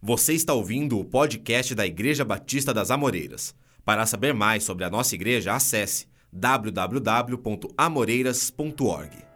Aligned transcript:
Você 0.00 0.32
está 0.32 0.54
ouvindo 0.54 0.96
o 0.96 1.04
podcast 1.04 1.74
da 1.74 1.84
Igreja 1.84 2.24
Batista 2.24 2.72
das 2.72 2.92
Amoreiras. 2.92 3.52
Para 3.84 4.06
saber 4.06 4.32
mais 4.32 4.62
sobre 4.62 4.84
a 4.84 4.90
nossa 4.90 5.16
igreja, 5.16 5.52
acesse 5.52 6.06
www.amoreiras.org. 6.32 9.26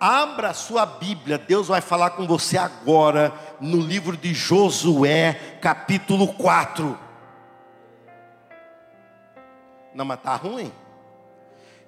Abra 0.00 0.54
sua 0.54 0.86
Bíblia, 0.86 1.36
Deus 1.36 1.68
vai 1.68 1.82
falar 1.82 2.12
com 2.12 2.26
você 2.26 2.56
agora 2.56 3.34
no 3.60 3.78
livro 3.78 4.16
de 4.16 4.32
Josué, 4.32 5.58
capítulo 5.60 6.32
4. 6.32 6.98
Não, 9.94 10.06
mas 10.06 10.22
tá 10.22 10.36
ruim. 10.36 10.72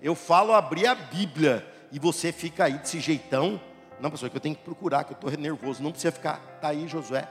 Eu 0.03 0.15
falo 0.15 0.53
abrir 0.53 0.87
a 0.87 0.95
Bíblia 0.95 1.67
e 1.91 1.99
você 1.99 2.31
fica 2.31 2.65
aí 2.65 2.75
desse 2.75 3.01
jeitão. 3.01 3.59
Não, 4.01 4.11
pastor, 4.11 4.31
que 4.31 4.37
eu 4.37 4.41
tenho 4.41 4.57
que 4.57 4.63
procurar, 4.63 5.05
que 5.05 5.13
eu 5.13 5.15
estou 5.15 5.31
nervoso. 5.31 5.83
Não 5.83 5.91
precisa 5.91 6.13
ficar. 6.13 6.41
Está 6.57 6.69
aí, 6.69 6.87
Josué. 6.89 7.29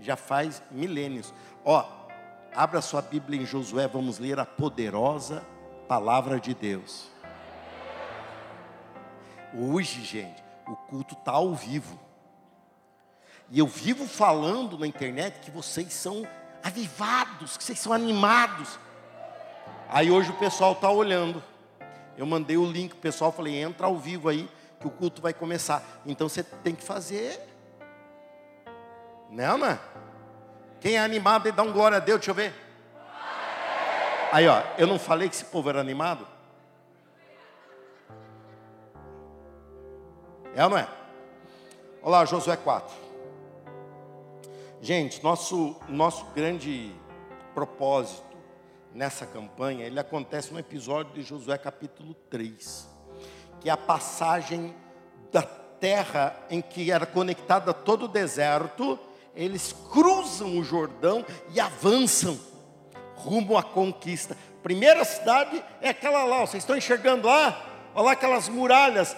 Já 0.00 0.16
faz 0.16 0.62
milênios. 0.70 1.32
Ó, 1.64 1.84
abra 2.54 2.80
sua 2.80 3.02
Bíblia 3.02 3.40
em 3.40 3.46
Josué, 3.46 3.86
vamos 3.88 4.18
ler 4.18 4.38
a 4.38 4.44
poderosa 4.44 5.44
palavra 5.88 6.40
de 6.40 6.54
Deus. 6.54 7.10
Hoje, 9.54 10.02
gente, 10.02 10.42
o 10.66 10.74
culto 10.74 11.14
está 11.14 11.32
ao 11.32 11.54
vivo. 11.54 11.98
E 13.50 13.58
eu 13.58 13.66
vivo 13.66 14.06
falando 14.06 14.78
na 14.78 14.86
internet 14.86 15.40
que 15.40 15.50
vocês 15.50 15.92
são 15.92 16.26
avivados, 16.62 17.58
que 17.58 17.64
vocês 17.64 17.78
são 17.78 17.92
animados. 17.92 18.78
Aí 19.90 20.10
hoje 20.10 20.30
o 20.30 20.38
pessoal 20.38 20.72
está 20.72 20.90
olhando. 20.90 21.42
Eu 22.16 22.24
mandei 22.24 22.56
o 22.56 22.64
link, 22.64 22.92
o 22.92 22.96
pessoal 22.96 23.30
falei, 23.30 23.62
entra 23.62 23.86
ao 23.86 23.98
vivo 23.98 24.30
aí, 24.30 24.48
que 24.82 24.88
o 24.88 24.90
culto 24.90 25.22
vai 25.22 25.32
começar. 25.32 25.82
Então 26.04 26.28
você 26.28 26.42
tem 26.42 26.74
que 26.74 26.82
fazer. 26.82 27.40
Né, 29.30 29.46
Ana? 29.46 29.80
Quem 30.80 30.96
é 30.96 31.00
animado 31.00 31.48
e 31.48 31.52
dá 31.52 31.62
um 31.62 31.72
glória 31.72 31.96
a 31.96 32.00
Deus, 32.00 32.18
deixa 32.18 32.32
eu 32.32 32.34
ver. 32.34 32.52
Aí, 34.32 34.48
ó, 34.48 34.62
eu 34.76 34.86
não 34.86 34.98
falei 34.98 35.28
que 35.28 35.34
esse 35.34 35.44
povo 35.44 35.68
era 35.68 35.80
animado? 35.80 36.26
É 40.54 40.64
ou 40.64 40.70
não 40.70 40.78
é? 40.78 40.88
Olha 42.02 42.10
lá, 42.10 42.24
Josué 42.24 42.56
4. 42.56 42.94
Gente, 44.80 45.22
nosso, 45.22 45.76
nosso 45.88 46.24
grande 46.34 46.92
propósito 47.54 48.36
nessa 48.92 49.24
campanha, 49.24 49.86
ele 49.86 50.00
acontece 50.00 50.52
no 50.52 50.58
episódio 50.58 51.14
de 51.14 51.22
Josué 51.22 51.56
capítulo 51.56 52.14
3, 52.28 52.88
que 53.62 53.70
é 53.70 53.72
a 53.72 53.76
passagem 53.76 54.74
da 55.30 55.42
terra 55.42 56.36
em 56.50 56.60
que 56.60 56.90
era 56.90 57.06
conectada 57.06 57.72
todo 57.72 58.06
o 58.06 58.08
deserto, 58.08 58.98
eles 59.36 59.72
cruzam 59.92 60.58
o 60.58 60.64
Jordão 60.64 61.24
e 61.54 61.60
avançam 61.60 62.38
rumo 63.14 63.56
à 63.56 63.62
conquista. 63.62 64.36
Primeira 64.64 65.04
cidade 65.04 65.62
é 65.80 65.90
aquela 65.90 66.24
lá, 66.24 66.40
vocês 66.40 66.64
estão 66.64 66.76
enxergando 66.76 67.28
lá? 67.28 67.64
Olha 67.94 68.06
lá 68.06 68.12
aquelas 68.12 68.48
muralhas 68.48 69.16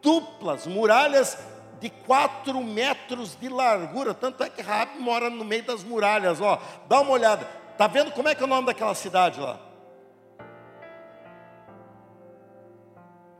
duplas, 0.00 0.66
muralhas 0.66 1.36
de 1.78 1.90
quatro 1.90 2.62
metros 2.62 3.36
de 3.36 3.48
largura, 3.48 4.14
tanto 4.14 4.42
é 4.42 4.48
que 4.48 4.62
Rabi 4.62 4.98
mora 5.00 5.28
no 5.28 5.44
meio 5.44 5.64
das 5.64 5.84
muralhas, 5.84 6.40
ó, 6.40 6.58
dá 6.88 7.00
uma 7.00 7.12
olhada, 7.12 7.44
tá 7.76 7.86
vendo 7.86 8.10
como 8.12 8.28
é 8.28 8.34
que 8.34 8.42
é 8.42 8.46
o 8.46 8.48
nome 8.48 8.66
daquela 8.66 8.94
cidade 8.94 9.38
lá? 9.38 9.60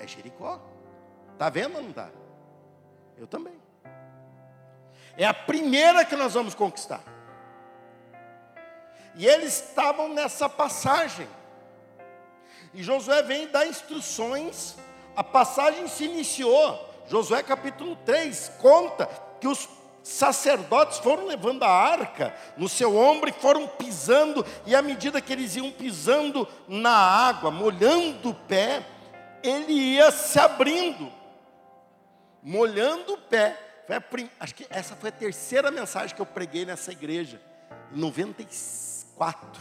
É 0.02 0.06
Jericó, 0.06 0.60
tá 1.38 1.48
vendo 1.48 1.76
ou 1.76 1.82
não 1.82 1.92
tá? 1.92 2.10
Eu 3.16 3.26
também. 3.26 3.54
É 5.16 5.24
a 5.24 5.34
primeira 5.34 6.04
que 6.04 6.16
nós 6.16 6.34
vamos 6.34 6.54
conquistar. 6.54 7.02
E 9.14 9.26
eles 9.26 9.62
estavam 9.62 10.08
nessa 10.08 10.48
passagem. 10.48 11.28
E 12.74 12.82
Josué 12.82 13.22
vem 13.22 13.48
dar 13.48 13.66
instruções 13.66 14.76
a 15.14 15.22
passagem 15.22 15.86
se 15.88 16.04
iniciou, 16.04 16.88
Josué 17.06 17.42
capítulo 17.42 17.96
3 17.96 18.52
conta 18.58 19.06
que 19.40 19.46
os 19.46 19.68
sacerdotes 20.02 20.98
foram 20.98 21.26
levando 21.26 21.62
a 21.62 21.68
arca 21.68 22.34
no 22.56 22.68
seu 22.68 22.96
ombro 22.96 23.28
e 23.28 23.32
foram 23.32 23.68
pisando, 23.68 24.44
e 24.66 24.74
à 24.74 24.80
medida 24.80 25.20
que 25.20 25.32
eles 25.32 25.54
iam 25.54 25.70
pisando 25.70 26.48
na 26.66 26.90
água, 26.90 27.50
molhando 27.50 28.30
o 28.30 28.34
pé, 28.34 28.84
ele 29.42 29.72
ia 29.72 30.10
se 30.10 30.38
abrindo, 30.38 31.10
molhando 32.42 33.14
o 33.14 33.18
pé. 33.18 33.56
Prim... 34.10 34.30
Acho 34.40 34.54
que 34.54 34.66
essa 34.70 34.96
foi 34.96 35.10
a 35.10 35.12
terceira 35.12 35.70
mensagem 35.70 36.14
que 36.14 36.22
eu 36.22 36.26
preguei 36.26 36.64
nessa 36.64 36.92
igreja, 36.92 37.40
em 37.92 37.98
94, 37.98 39.60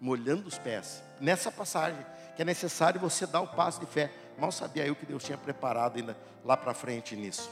molhando 0.00 0.48
os 0.48 0.58
pés, 0.58 1.02
nessa 1.20 1.50
passagem 1.50 2.04
que 2.34 2.42
é 2.42 2.44
necessário 2.44 3.00
você 3.00 3.26
dar 3.26 3.40
o 3.40 3.48
passo 3.48 3.80
de 3.80 3.86
fé. 3.86 4.12
Mal 4.38 4.52
sabia 4.52 4.86
eu 4.86 4.94
que 4.94 5.04
Deus 5.04 5.24
tinha 5.24 5.36
preparado 5.36 5.96
ainda 5.96 6.16
lá 6.44 6.56
para 6.56 6.72
frente 6.72 7.16
nisso. 7.16 7.50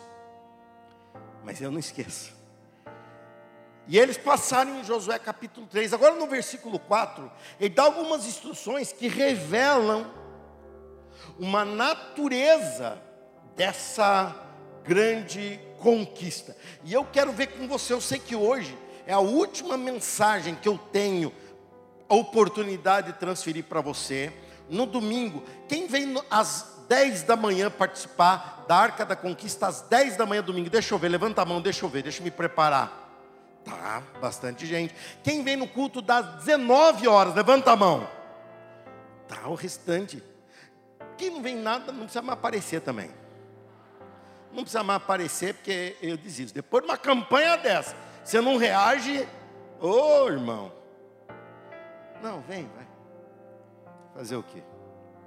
Mas 1.42 1.60
eu 1.60 1.72
não 1.72 1.80
esqueço. 1.80 2.32
E 3.88 3.98
eles 3.98 4.16
passaram 4.16 4.78
em 4.78 4.84
Josué 4.84 5.18
capítulo 5.18 5.66
3. 5.66 5.92
Agora 5.92 6.14
no 6.14 6.28
versículo 6.28 6.78
4, 6.78 7.30
ele 7.58 7.74
dá 7.74 7.82
algumas 7.82 8.26
instruções 8.26 8.92
que 8.92 9.08
revelam 9.08 10.08
uma 11.38 11.64
natureza 11.64 13.00
dessa 13.54 14.34
grande 14.84 15.60
conquista. 15.78 16.56
E 16.84 16.92
eu 16.92 17.04
quero 17.04 17.32
ver 17.32 17.48
com 17.48 17.66
você, 17.66 17.92
eu 17.92 18.00
sei 18.00 18.18
que 18.18 18.36
hoje 18.36 18.76
é 19.06 19.12
a 19.12 19.18
última 19.18 19.76
mensagem 19.76 20.54
que 20.54 20.68
eu 20.68 20.78
tenho 20.78 21.32
a 22.08 22.14
oportunidade 22.14 23.12
de 23.12 23.18
transferir 23.18 23.64
para 23.64 23.80
você 23.80 24.32
no 24.68 24.86
domingo, 24.86 25.44
quem 25.68 25.86
vem 25.86 26.20
às 26.30 26.76
10 26.88 27.22
da 27.22 27.36
manhã 27.36 27.70
participar 27.70 28.64
da 28.66 28.76
Arca 28.76 29.04
da 29.04 29.14
Conquista, 29.14 29.66
às 29.66 29.80
10 29.82 30.16
da 30.16 30.26
manhã 30.26 30.42
domingo, 30.42 30.70
deixa 30.70 30.94
eu 30.94 30.98
ver, 30.98 31.08
levanta 31.08 31.42
a 31.42 31.44
mão, 31.44 31.60
deixa 31.60 31.84
eu 31.84 31.88
ver, 31.88 32.02
deixa 32.02 32.20
eu 32.20 32.24
me 32.24 32.30
preparar. 32.30 33.04
Tá, 33.64 34.02
bastante 34.20 34.64
gente. 34.64 34.94
Quem 35.24 35.42
vem 35.42 35.56
no 35.56 35.66
culto 35.66 36.00
das 36.00 36.44
19 36.44 37.08
horas, 37.08 37.34
levanta 37.34 37.72
a 37.72 37.76
mão. 37.76 38.08
Tá, 39.26 39.48
o 39.48 39.54
restante. 39.54 40.22
Quem 41.16 41.30
não 41.30 41.42
vem 41.42 41.56
nada, 41.56 41.92
não 41.92 42.00
precisa 42.00 42.22
mais 42.22 42.38
aparecer 42.38 42.80
também. 42.80 43.10
Não 44.52 44.62
precisa 44.62 44.82
mais 44.82 45.02
aparecer, 45.02 45.54
porque 45.54 45.96
eu 46.00 46.16
desisto. 46.16 46.54
Depois 46.54 46.82
de 46.82 46.90
uma 46.90 46.96
campanha 46.96 47.56
dessa, 47.56 47.96
você 48.22 48.40
não 48.40 48.56
reage, 48.56 49.26
ô 49.80 50.24
oh, 50.24 50.28
irmão. 50.28 50.72
Não, 52.22 52.40
vem, 52.40 52.68
vai. 52.74 52.86
Fazer 54.14 54.36
o 54.36 54.42
quê? 54.42 54.62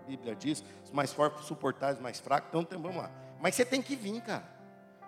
A 0.03 0.07
Bíblia 0.07 0.35
diz: 0.35 0.63
os 0.83 0.91
mais 0.91 1.13
fortes 1.13 1.45
suportar 1.45 1.93
os 1.93 1.99
mais 1.99 2.19
fracos, 2.19 2.49
então 2.49 2.81
vamos 2.81 2.97
lá. 2.97 3.11
Mas 3.39 3.55
você 3.55 3.63
tem 3.63 3.81
que 3.81 3.95
vir, 3.95 4.21
cara. 4.21 4.43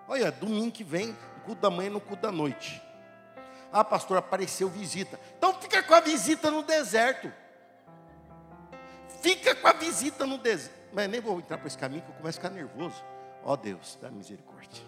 Olha, 0.07 0.31
domingo 0.31 0.71
que 0.71 0.83
vem, 0.83 1.15
no 1.47 1.55
da 1.55 1.69
manhã 1.69 1.89
no 1.89 1.99
culto 1.99 2.21
da 2.21 2.31
noite. 2.31 2.81
Ah, 3.71 3.83
pastor, 3.83 4.17
apareceu 4.17 4.69
visita. 4.69 5.19
Então 5.37 5.53
fica 5.55 5.81
com 5.81 5.93
a 5.93 5.99
visita 5.99 6.51
no 6.51 6.63
deserto. 6.63 7.31
Fica 9.41 9.55
com 9.55 9.67
a 9.67 9.73
visita 9.73 10.23
no 10.23 10.37
deserto. 10.37 10.79
Mas 10.93 11.09
nem 11.09 11.19
vou 11.19 11.39
entrar 11.39 11.57
por 11.57 11.65
esse 11.65 11.77
caminho 11.77 12.03
que 12.03 12.09
eu 12.09 12.15
começo 12.15 12.37
a 12.37 12.43
ficar 12.43 12.53
nervoso. 12.53 13.03
Ó 13.43 13.53
oh, 13.53 13.57
Deus, 13.57 13.97
dá 13.99 14.11
misericórdia. 14.11 14.83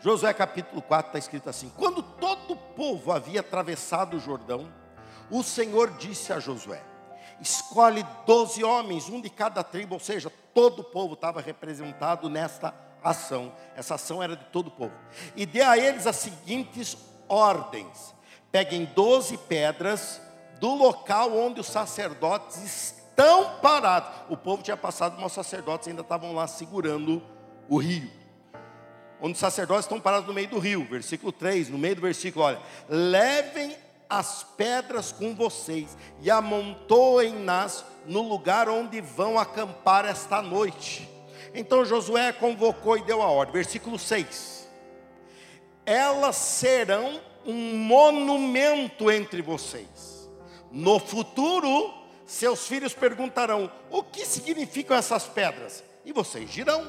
Josué 0.00 0.34
capítulo 0.34 0.82
4 0.82 1.08
está 1.08 1.18
escrito 1.18 1.48
assim: 1.48 1.72
Quando 1.76 2.02
todo 2.02 2.54
o 2.54 2.56
povo 2.56 3.12
havia 3.12 3.40
atravessado 3.40 4.16
o 4.16 4.20
Jordão, 4.20 4.68
o 5.30 5.44
Senhor 5.44 5.92
disse 5.98 6.32
a 6.32 6.40
Josué: 6.40 6.82
escolhe 7.40 8.04
doze 8.26 8.64
homens, 8.64 9.08
um 9.08 9.20
de 9.20 9.30
cada 9.30 9.62
tribo, 9.62 9.94
ou 9.94 10.00
seja, 10.00 10.28
todo 10.52 10.80
o 10.80 10.84
povo 10.84 11.14
estava 11.14 11.40
representado 11.40 12.28
nesta 12.28 12.74
ação. 13.04 13.52
Essa 13.76 13.94
ação 13.94 14.20
era 14.20 14.34
de 14.34 14.46
todo 14.46 14.66
o 14.66 14.72
povo. 14.72 14.94
E 15.36 15.46
dê 15.46 15.62
a 15.62 15.78
eles 15.78 16.08
as 16.08 16.16
seguintes 16.16 16.96
ordens: 17.28 18.12
peguem 18.50 18.84
doze 18.84 19.36
pedras 19.36 20.20
do 20.60 20.74
local 20.74 21.36
onde 21.36 21.60
os 21.60 21.66
sacerdotes 21.66 22.56
estão 22.64 23.58
parados. 23.60 24.10
O 24.28 24.36
povo 24.36 24.62
tinha 24.62 24.76
passado, 24.76 25.16
mas 25.16 25.26
os 25.26 25.32
sacerdotes 25.32 25.88
ainda 25.88 26.02
estavam 26.02 26.34
lá 26.34 26.46
segurando 26.46 27.22
o 27.68 27.76
rio. 27.78 28.10
Onde 29.20 29.32
os 29.32 29.38
sacerdotes 29.38 29.84
estão 29.84 30.00
parados 30.00 30.28
no 30.28 30.34
meio 30.34 30.48
do 30.48 30.58
rio, 30.58 30.84
versículo 30.84 31.32
3, 31.32 31.68
no 31.68 31.78
meio 31.78 31.96
do 31.96 32.02
versículo, 32.02 32.44
olha: 32.44 32.60
levem 32.88 33.76
as 34.08 34.42
pedras 34.56 35.12
com 35.12 35.34
vocês 35.34 35.96
e 36.20 36.30
amontoem-nas 36.30 37.84
no 38.06 38.22
lugar 38.22 38.68
onde 38.68 39.00
vão 39.00 39.38
acampar 39.38 40.06
esta 40.06 40.40
noite. 40.40 41.08
Então 41.52 41.84
Josué 41.84 42.32
convocou 42.32 42.96
e 42.96 43.02
deu 43.02 43.20
a 43.22 43.26
ordem. 43.26 43.52
Versículo 43.52 43.98
6. 43.98 44.68
Elas 45.84 46.36
serão 46.36 47.20
um 47.44 47.76
monumento 47.78 49.10
entre 49.10 49.42
vocês. 49.42 50.17
No 50.70 50.98
futuro, 50.98 51.94
seus 52.26 52.66
filhos 52.66 52.94
perguntarão: 52.94 53.70
o 53.90 54.02
que 54.02 54.24
significam 54.24 54.96
essas 54.96 55.24
pedras? 55.26 55.82
E 56.04 56.12
vocês 56.12 56.50
dirão: 56.50 56.86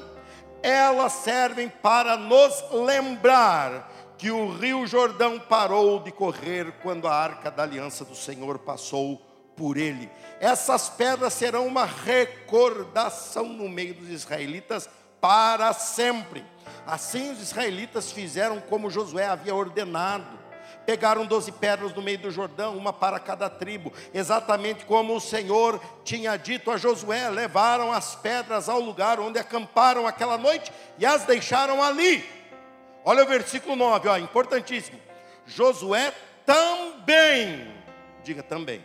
elas 0.62 1.12
servem 1.12 1.68
para 1.68 2.16
nos 2.16 2.64
lembrar 2.72 3.90
que 4.18 4.30
o 4.30 4.52
rio 4.52 4.86
Jordão 4.86 5.38
parou 5.38 5.98
de 6.00 6.12
correr 6.12 6.72
quando 6.82 7.08
a 7.08 7.14
arca 7.14 7.50
da 7.50 7.62
aliança 7.62 8.04
do 8.04 8.14
Senhor 8.14 8.58
passou 8.58 9.16
por 9.56 9.76
ele. 9.76 10.10
Essas 10.38 10.88
pedras 10.90 11.32
serão 11.32 11.66
uma 11.66 11.86
recordação 11.86 13.44
no 13.44 13.68
meio 13.68 13.94
dos 13.94 14.10
israelitas 14.10 14.88
para 15.20 15.72
sempre. 15.72 16.44
Assim 16.86 17.30
os 17.30 17.40
israelitas 17.40 18.12
fizeram 18.12 18.60
como 18.60 18.90
Josué 18.90 19.26
havia 19.26 19.54
ordenado. 19.54 20.38
Pegaram 20.90 21.24
doze 21.24 21.52
pedras 21.52 21.94
no 21.94 22.02
meio 22.02 22.18
do 22.18 22.32
Jordão, 22.32 22.76
uma 22.76 22.92
para 22.92 23.20
cada 23.20 23.48
tribo, 23.48 23.92
exatamente 24.12 24.84
como 24.84 25.14
o 25.14 25.20
Senhor 25.20 25.80
tinha 26.02 26.36
dito 26.36 26.68
a 26.68 26.76
Josué. 26.76 27.28
Levaram 27.28 27.92
as 27.92 28.16
pedras 28.16 28.68
ao 28.68 28.80
lugar 28.80 29.20
onde 29.20 29.38
acamparam 29.38 30.04
aquela 30.04 30.36
noite 30.36 30.72
e 30.98 31.06
as 31.06 31.24
deixaram 31.24 31.80
ali. 31.80 32.28
Olha 33.04 33.22
o 33.22 33.26
versículo 33.28 33.76
9, 33.76 34.08
ó, 34.08 34.16
importantíssimo. 34.18 34.98
Josué 35.46 36.12
também, 36.44 37.72
diga 38.24 38.42
também. 38.42 38.84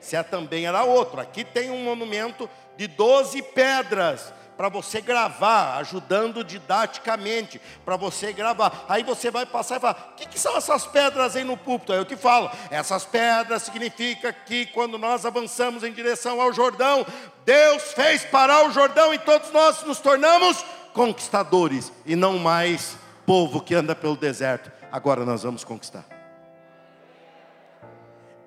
Se 0.00 0.16
é 0.16 0.24
também 0.24 0.66
era 0.66 0.82
outro, 0.82 1.20
aqui 1.20 1.44
tem 1.44 1.70
um 1.70 1.84
monumento 1.84 2.50
de 2.76 2.88
doze 2.88 3.40
pedras 3.42 4.34
para 4.56 4.68
você 4.68 5.00
gravar, 5.00 5.76
ajudando 5.76 6.42
didaticamente, 6.42 7.60
para 7.84 7.96
você 7.96 8.32
gravar. 8.32 8.86
Aí 8.88 9.02
você 9.02 9.30
vai 9.30 9.44
passar 9.44 9.76
e 9.76 9.80
falar: 9.80 10.12
o 10.12 10.16
que, 10.16 10.26
que, 10.26 10.38
são 10.38 10.56
essas 10.56 10.86
pedras 10.86 11.36
aí 11.36 11.44
no 11.44 11.56
púlpito? 11.56 11.92
Aí 11.92 11.98
eu 11.98 12.04
te 12.04 12.16
falo: 12.16 12.50
essas 12.70 13.04
pedras 13.04 13.62
significa 13.62 14.32
que 14.32 14.66
quando 14.66 14.96
nós 14.96 15.26
avançamos 15.26 15.84
em 15.84 15.92
direção 15.92 16.40
ao 16.40 16.52
Jordão, 16.52 17.06
Deus 17.44 17.92
fez 17.92 18.24
parar 18.24 18.66
o 18.66 18.72
Jordão 18.72 19.12
e 19.12 19.18
todos 19.18 19.50
nós 19.52 19.82
nos 19.82 20.00
tornamos 20.00 20.64
conquistadores 20.92 21.92
e 22.06 22.16
não 22.16 22.38
mais 22.38 22.96
povo 23.26 23.60
que 23.60 23.74
anda 23.74 23.94
pelo 23.94 24.16
deserto. 24.16 24.72
Agora 24.90 25.24
nós 25.24 25.42
vamos 25.42 25.62
conquistar. 25.62 26.04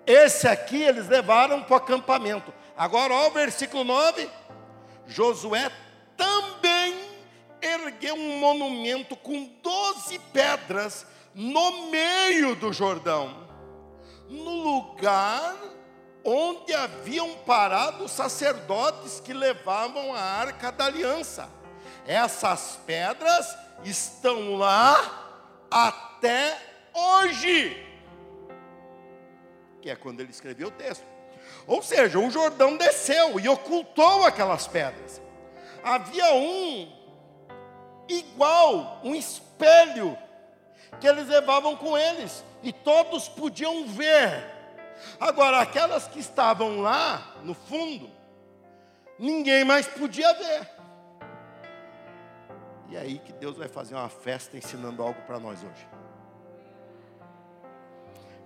Esse 0.08 0.48
aqui 0.48 0.82
eles 0.82 1.08
levaram 1.08 1.62
para 1.62 1.74
o 1.76 1.78
acampamento. 1.78 2.52
Agora, 2.76 3.14
olha 3.14 3.30
o 3.30 3.34
versículo 3.34 3.84
9. 3.84 4.28
Josué 5.06 5.72
também 6.20 7.00
ergueu 7.62 8.16
um 8.16 8.38
monumento 8.40 9.16
com 9.16 9.46
doze 9.64 10.20
pedras 10.34 11.08
no 11.34 11.90
meio 11.90 12.56
do 12.56 12.74
Jordão, 12.74 13.48
no 14.28 14.52
lugar 14.52 15.56
onde 16.24 16.74
haviam 16.74 17.36
parado 17.46 18.04
os 18.04 18.12
sacerdotes 18.12 19.22
que 19.22 19.34
levavam 19.34 20.14
a 20.14 20.20
arca 20.20 20.72
da 20.72 20.86
aliança. 20.86 21.50
Essas 22.06 22.78
pedras 22.86 23.58
estão 23.84 24.58
lá 24.58 25.48
até 25.72 26.58
hoje, 26.94 27.86
que 29.82 29.90
é 29.90 29.96
quando 29.96 30.20
ele 30.20 30.32
escreveu 30.32 30.68
o 30.68 30.72
texto. 30.72 31.06
Ou 31.66 31.82
seja, 31.82 32.20
o 32.20 32.30
Jordão 32.30 32.76
desceu 32.76 33.40
e 33.40 33.48
ocultou 33.48 34.26
aquelas 34.26 34.68
pedras 34.68 35.22
havia 35.84 36.34
um 36.34 36.92
igual, 38.08 39.00
um 39.04 39.14
espelho, 39.14 40.18
que 41.00 41.08
eles 41.08 41.28
levavam 41.28 41.76
com 41.76 41.98
eles, 41.98 42.44
e 42.64 42.74
todos 42.74 43.30
podiam 43.30 43.88
ver. 43.88 44.60
Agora, 45.20 45.62
aquelas 45.62 46.08
que 46.08 46.20
estavam 46.20 46.82
lá 46.82 47.36
no 47.44 47.54
fundo, 47.54 48.10
ninguém 49.18 49.64
mais 49.64 49.88
podia 49.88 50.34
ver. 50.34 50.70
E 52.90 52.96
é 52.96 53.00
aí 53.00 53.20
que 53.20 53.32
Deus 53.34 53.56
vai 53.56 53.68
fazer 53.68 53.94
uma 53.94 54.10
festa 54.10 54.58
ensinando 54.58 55.04
algo 55.04 55.22
para 55.22 55.40
nós 55.40 55.64
hoje. 55.64 55.88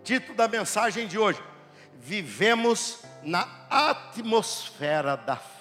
Título 0.03 0.35
da 0.35 0.49
mensagem 0.49 1.07
de 1.07 1.17
hoje: 1.17 1.41
Vivemos 1.93 3.01
na 3.23 3.47
atmosfera 3.69 5.15
da 5.15 5.37
fé. 5.37 5.52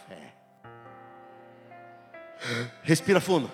Respira 2.83 3.21
fundo. 3.21 3.51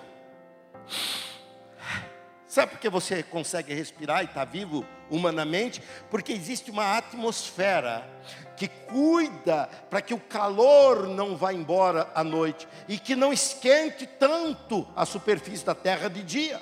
Sabe 2.46 2.72
por 2.72 2.80
que 2.80 2.88
você 2.88 3.22
consegue 3.22 3.74
respirar 3.74 4.22
e 4.22 4.24
está 4.24 4.44
vivo 4.44 4.84
humanamente? 5.10 5.82
Porque 6.10 6.32
existe 6.32 6.70
uma 6.70 6.96
atmosfera 6.96 8.08
que 8.56 8.66
cuida 8.66 9.68
para 9.90 10.00
que 10.00 10.14
o 10.14 10.18
calor 10.18 11.06
não 11.06 11.36
vá 11.36 11.52
embora 11.52 12.10
à 12.14 12.24
noite 12.24 12.66
e 12.88 12.98
que 12.98 13.14
não 13.14 13.32
esquente 13.32 14.06
tanto 14.06 14.88
a 14.96 15.04
superfície 15.04 15.64
da 15.64 15.74
terra 15.74 16.08
de 16.08 16.22
dia. 16.22 16.60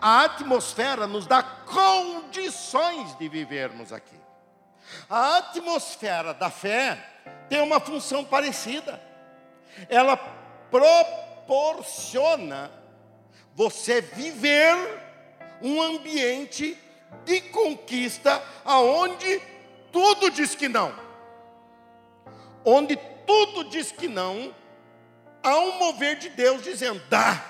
A 0.00 0.24
atmosfera 0.24 1.06
nos 1.06 1.26
dá 1.26 1.42
condições 1.42 3.16
de 3.18 3.28
vivermos 3.28 3.92
aqui. 3.92 4.20
A 5.08 5.38
atmosfera 5.38 6.34
da 6.34 6.50
fé 6.50 6.98
tem 7.48 7.60
uma 7.62 7.80
função 7.80 8.24
parecida. 8.24 9.00
Ela 9.88 10.16
propõe 10.70 11.29
proporciona 11.50 12.70
você 13.56 14.00
viver 14.00 14.76
um 15.60 15.82
ambiente 15.82 16.78
de 17.24 17.40
conquista 17.40 18.40
aonde 18.64 19.42
tudo 19.90 20.30
diz 20.30 20.54
que 20.54 20.68
não. 20.68 20.94
Onde 22.64 22.96
tudo 23.26 23.64
diz 23.64 23.90
que 23.90 24.06
não, 24.06 24.54
há 25.42 25.58
um 25.58 25.78
mover 25.80 26.18
de 26.18 26.28
Deus 26.28 26.62
dizendo: 26.62 27.02
dá. 27.10 27.44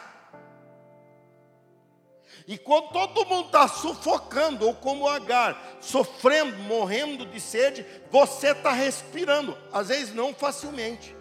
E 2.49 2.57
quando 2.57 2.91
todo 2.93 3.27
mundo 3.27 3.47
está 3.47 3.69
sufocando, 3.69 4.67
ou 4.67 4.75
como 4.75 5.07
Agar, 5.07 5.77
sofrendo, 5.79 6.57
morrendo 6.63 7.27
de 7.27 7.39
sede, 7.39 7.85
você 8.11 8.53
está 8.53 8.73
respirando, 8.73 9.57
às 9.71 9.89
vezes 9.89 10.15
não 10.15 10.33
facilmente 10.33 11.20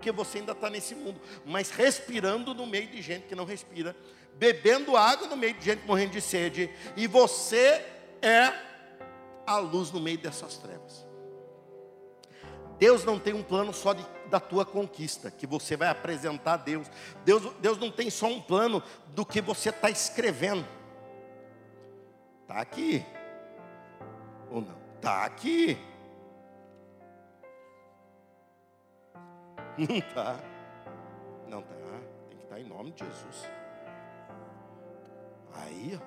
porque 0.00 0.10
você 0.10 0.38
ainda 0.38 0.52
está 0.52 0.70
nesse 0.70 0.94
mundo, 0.94 1.20
mas 1.44 1.70
respirando 1.70 2.54
no 2.54 2.66
meio 2.66 2.86
de 2.86 3.02
gente 3.02 3.26
que 3.26 3.34
não 3.34 3.44
respira, 3.44 3.94
bebendo 4.36 4.96
água 4.96 5.26
no 5.28 5.36
meio 5.36 5.52
de 5.52 5.62
gente 5.62 5.86
morrendo 5.86 6.12
de 6.12 6.22
sede, 6.22 6.70
e 6.96 7.06
você 7.06 7.84
é 8.22 8.50
a 9.46 9.58
luz 9.58 9.92
no 9.92 10.00
meio 10.00 10.16
dessas 10.16 10.56
trevas. 10.56 11.06
Deus 12.78 13.04
não 13.04 13.18
tem 13.18 13.34
um 13.34 13.42
plano 13.42 13.74
só 13.74 13.92
de, 13.92 14.02
da 14.30 14.40
tua 14.40 14.64
conquista, 14.64 15.30
que 15.30 15.46
você 15.46 15.76
vai 15.76 15.88
apresentar 15.88 16.54
a 16.54 16.56
Deus. 16.56 16.90
Deus. 17.26 17.42
Deus 17.60 17.76
não 17.76 17.90
tem 17.90 18.08
só 18.08 18.26
um 18.26 18.40
plano 18.40 18.82
do 19.08 19.26
que 19.26 19.42
você 19.42 19.68
está 19.68 19.90
escrevendo. 19.90 20.66
Está 22.40 22.58
aqui. 22.58 23.04
Ou 24.50 24.62
não? 24.62 24.78
Está 24.96 25.26
aqui. 25.26 25.76
Não 29.78 29.96
está. 29.96 30.36
Não 31.48 31.60
está. 31.60 31.74
Tem 32.28 32.38
que 32.38 32.44
estar 32.44 32.54
tá 32.56 32.60
em 32.60 32.64
nome 32.64 32.92
de 32.92 33.04
Jesus. 33.04 33.50
Aí, 35.54 36.00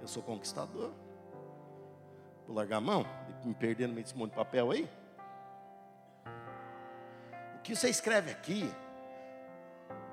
eu 0.00 0.08
sou 0.08 0.22
conquistador. 0.22 0.92
Vou 2.46 2.56
largar 2.56 2.78
a 2.78 2.80
mão, 2.80 3.04
me 3.44 3.54
perder 3.54 3.86
no 3.86 3.94
meio 3.94 4.04
desse 4.04 4.16
monte 4.16 4.30
de 4.30 4.36
papel 4.36 4.70
aí. 4.70 4.90
O 7.56 7.60
que 7.62 7.76
você 7.76 7.90
escreve 7.90 8.30
aqui, 8.30 8.72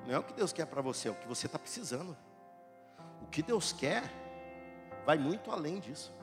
não 0.06 0.16
é 0.16 0.20
o 0.20 0.24
que 0.24 0.34
Deus 0.34 0.52
quer 0.52 0.66
para 0.66 0.82
você, 0.82 1.08
é 1.08 1.12
o 1.12 1.16
que 1.16 1.28
você 1.28 1.46
está 1.46 1.58
precisando. 1.58 2.16
O 3.22 3.28
que 3.28 3.42
Deus 3.42 3.72
quer 3.72 4.04
vai 5.06 5.18
muito 5.18 5.50
além 5.52 5.80
disso. 5.80 6.14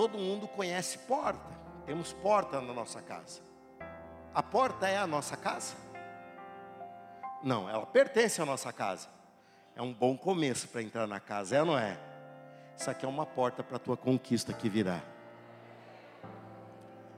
Todo 0.00 0.16
mundo 0.16 0.48
conhece 0.48 0.96
porta. 0.96 1.54
Temos 1.84 2.10
porta 2.10 2.58
na 2.58 2.72
nossa 2.72 3.02
casa. 3.02 3.42
A 4.34 4.42
porta 4.42 4.88
é 4.88 4.96
a 4.96 5.06
nossa 5.06 5.36
casa? 5.36 5.76
Não, 7.42 7.68
ela 7.68 7.84
pertence 7.84 8.40
à 8.40 8.46
nossa 8.46 8.72
casa. 8.72 9.08
É 9.76 9.82
um 9.82 9.92
bom 9.92 10.16
começo 10.16 10.68
para 10.68 10.80
entrar 10.80 11.06
na 11.06 11.20
casa, 11.20 11.54
é 11.54 11.60
ou 11.60 11.66
não 11.66 11.78
é? 11.78 11.98
Isso 12.74 12.90
aqui 12.90 13.04
é 13.04 13.08
uma 13.10 13.26
porta 13.26 13.62
para 13.62 13.76
a 13.76 13.78
tua 13.78 13.94
conquista 13.94 14.54
que 14.54 14.70
virá. 14.70 15.02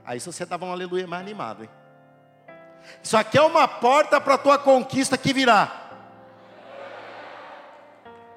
Aí 0.05 0.19
você 0.19 0.45
dava 0.45 0.67
um 0.67 0.73
aleluia 0.73 1.07
mais 1.07 1.23
animado, 1.23 1.63
hein? 1.63 1.71
Isso 3.01 3.17
aqui 3.17 3.39
é 3.39 3.43
uma 3.43 3.69
porta 3.69 4.21
para 4.21 4.35
a 4.35 4.39
tua 4.39 4.59
conquista 4.59 5.17
que 5.17 5.33
virá. 5.33 5.89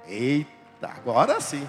Eita, 0.06 0.88
agora 0.88 1.42
sim. 1.42 1.68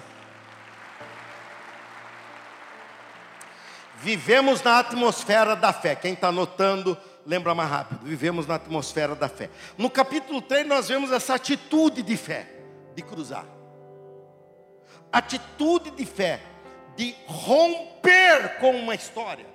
Vivemos 4.07 4.63
na 4.63 4.79
atmosfera 4.79 5.53
da 5.53 5.73
fé. 5.73 5.93
Quem 5.93 6.13
está 6.13 6.29
anotando, 6.29 6.97
lembra 7.25 7.53
mais 7.53 7.69
rápido. 7.69 8.05
Vivemos 8.05 8.47
na 8.47 8.55
atmosfera 8.55 9.13
da 9.15 9.27
fé. 9.27 9.49
No 9.77 9.89
capítulo 9.89 10.41
3, 10.41 10.65
nós 10.65 10.87
vemos 10.87 11.11
essa 11.11 11.35
atitude 11.35 12.01
de 12.01 12.15
fé, 12.15 12.47
de 12.95 13.01
cruzar. 13.01 13.45
Atitude 15.11 15.91
de 15.91 16.05
fé, 16.05 16.39
de 16.95 17.17
romper 17.25 18.57
com 18.61 18.71
uma 18.79 18.95
história. 18.95 19.45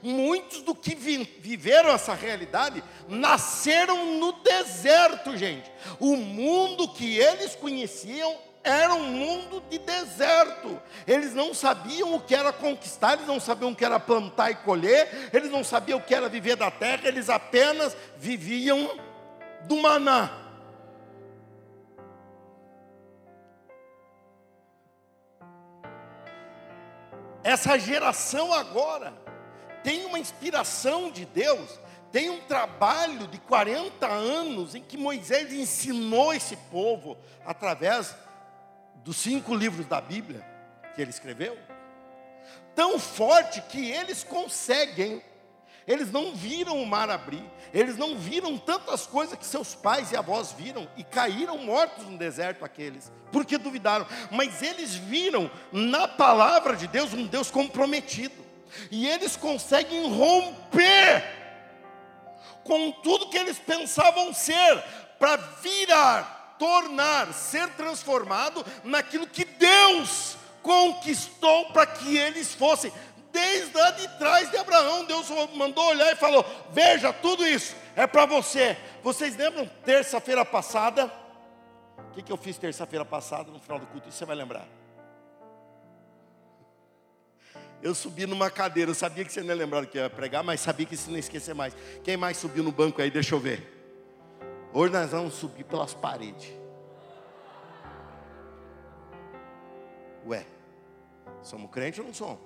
Muitos 0.00 0.62
do 0.62 0.72
que 0.72 0.94
vi, 0.94 1.24
viveram 1.40 1.90
essa 1.90 2.14
realidade 2.14 2.84
nasceram 3.08 4.20
no 4.20 4.30
deserto, 4.34 5.36
gente. 5.36 5.68
O 5.98 6.14
mundo 6.14 6.86
que 6.92 7.18
eles 7.18 7.56
conheciam 7.56 8.38
era 8.62 8.94
um 8.94 9.04
mundo 9.04 9.62
de 9.70 9.78
deserto. 9.78 10.80
Eles 11.06 11.34
não 11.34 11.54
sabiam 11.54 12.14
o 12.14 12.20
que 12.20 12.34
era 12.34 12.52
conquistar, 12.52 13.14
eles 13.14 13.26
não 13.26 13.40
sabiam 13.40 13.72
o 13.72 13.76
que 13.76 13.84
era 13.84 13.98
plantar 13.98 14.50
e 14.50 14.56
colher, 14.56 15.30
eles 15.32 15.50
não 15.50 15.64
sabiam 15.64 15.98
o 15.98 16.02
que 16.02 16.14
era 16.14 16.28
viver 16.28 16.56
da 16.56 16.70
terra, 16.70 17.08
eles 17.08 17.28
apenas 17.28 17.96
viviam 18.18 18.98
do 19.66 19.76
maná. 19.76 20.30
Essa 27.42 27.78
geração 27.78 28.52
agora 28.52 29.14
tem 29.82 30.04
uma 30.04 30.18
inspiração 30.18 31.10
de 31.10 31.24
Deus, 31.24 31.80
tem 32.12 32.28
um 32.28 32.40
trabalho 32.40 33.26
de 33.28 33.38
40 33.38 34.06
anos 34.06 34.74
em 34.74 34.82
que 34.82 34.98
Moisés 34.98 35.50
ensinou 35.50 36.34
esse 36.34 36.56
povo 36.56 37.16
através 37.46 38.14
dos 39.04 39.16
cinco 39.16 39.54
livros 39.54 39.86
da 39.86 40.00
Bíblia 40.00 40.44
que 40.94 41.00
ele 41.00 41.10
escreveu, 41.10 41.56
tão 42.74 42.98
forte 42.98 43.60
que 43.62 43.90
eles 43.90 44.24
conseguem, 44.24 45.22
eles 45.86 46.10
não 46.10 46.34
viram 46.34 46.80
o 46.80 46.86
mar 46.86 47.10
abrir, 47.10 47.44
eles 47.72 47.96
não 47.96 48.16
viram 48.16 48.56
tantas 48.58 49.06
coisas 49.06 49.38
que 49.38 49.46
seus 49.46 49.74
pais 49.74 50.12
e 50.12 50.16
avós 50.16 50.52
viram 50.52 50.88
e 50.96 51.04
caíram 51.04 51.58
mortos 51.58 52.06
no 52.06 52.18
deserto 52.18 52.64
aqueles, 52.64 53.10
porque 53.32 53.58
duvidaram, 53.58 54.06
mas 54.30 54.62
eles 54.62 54.94
viram 54.94 55.50
na 55.72 56.06
palavra 56.06 56.76
de 56.76 56.86
Deus 56.86 57.12
um 57.12 57.26
Deus 57.26 57.50
comprometido, 57.50 58.44
e 58.90 59.08
eles 59.08 59.36
conseguem 59.36 60.12
romper 60.14 61.24
com 62.62 62.92
tudo 62.92 63.28
que 63.28 63.38
eles 63.38 63.58
pensavam 63.58 64.32
ser, 64.32 64.82
para 65.18 65.36
virar 65.36 66.39
tornar, 66.60 67.32
ser 67.32 67.70
transformado 67.70 68.62
naquilo 68.84 69.26
que 69.26 69.46
Deus 69.46 70.36
conquistou 70.62 71.72
para 71.72 71.86
que 71.86 72.18
eles 72.18 72.54
fossem. 72.54 72.92
Desde 73.32 73.74
lá 73.74 73.90
de 73.92 74.06
trás 74.18 74.50
de 74.50 74.58
Abraão, 74.58 75.06
Deus 75.06 75.26
mandou 75.54 75.88
olhar 75.88 76.12
e 76.12 76.16
falou: 76.16 76.44
Veja, 76.70 77.12
tudo 77.14 77.46
isso 77.46 77.74
é 77.96 78.06
para 78.06 78.26
você. 78.26 78.76
Vocês 79.02 79.34
lembram 79.36 79.66
terça-feira 79.84 80.44
passada? 80.44 81.10
O 81.96 82.12
que, 82.12 82.22
que 82.22 82.30
eu 82.30 82.36
fiz 82.36 82.58
terça-feira 82.58 83.04
passada 83.04 83.50
no 83.50 83.58
final 83.58 83.78
do 83.78 83.86
culto? 83.86 84.10
Isso 84.10 84.18
você 84.18 84.26
vai 84.26 84.36
lembrar. 84.36 84.66
Eu 87.82 87.94
subi 87.94 88.26
numa 88.26 88.50
cadeira, 88.50 88.90
eu 88.90 88.94
sabia 88.94 89.24
que 89.24 89.32
você 89.32 89.40
não 89.40 89.48
ia 89.48 89.54
lembrar 89.54 89.80
do 89.80 89.86
que 89.86 89.96
eu 89.96 90.02
ia 90.02 90.10
pregar, 90.10 90.44
mas 90.44 90.60
sabia 90.60 90.84
que 90.84 90.94
você 90.94 91.08
não 91.08 91.16
ia 91.16 91.20
esquecer 91.20 91.54
mais. 91.54 91.74
Quem 92.04 92.16
mais 92.16 92.36
subiu 92.36 92.62
no 92.62 92.72
banco 92.72 93.00
aí? 93.00 93.10
Deixa 93.10 93.34
eu 93.34 93.40
ver. 93.40 93.79
Hoje 94.72 94.92
nós 94.92 95.10
vamos 95.10 95.34
subir 95.34 95.64
pelas 95.64 95.94
paredes. 95.94 96.52
Ué, 100.26 100.46
somos 101.42 101.70
crentes 101.70 101.98
ou 101.98 102.06
não 102.06 102.14
somos? 102.14 102.38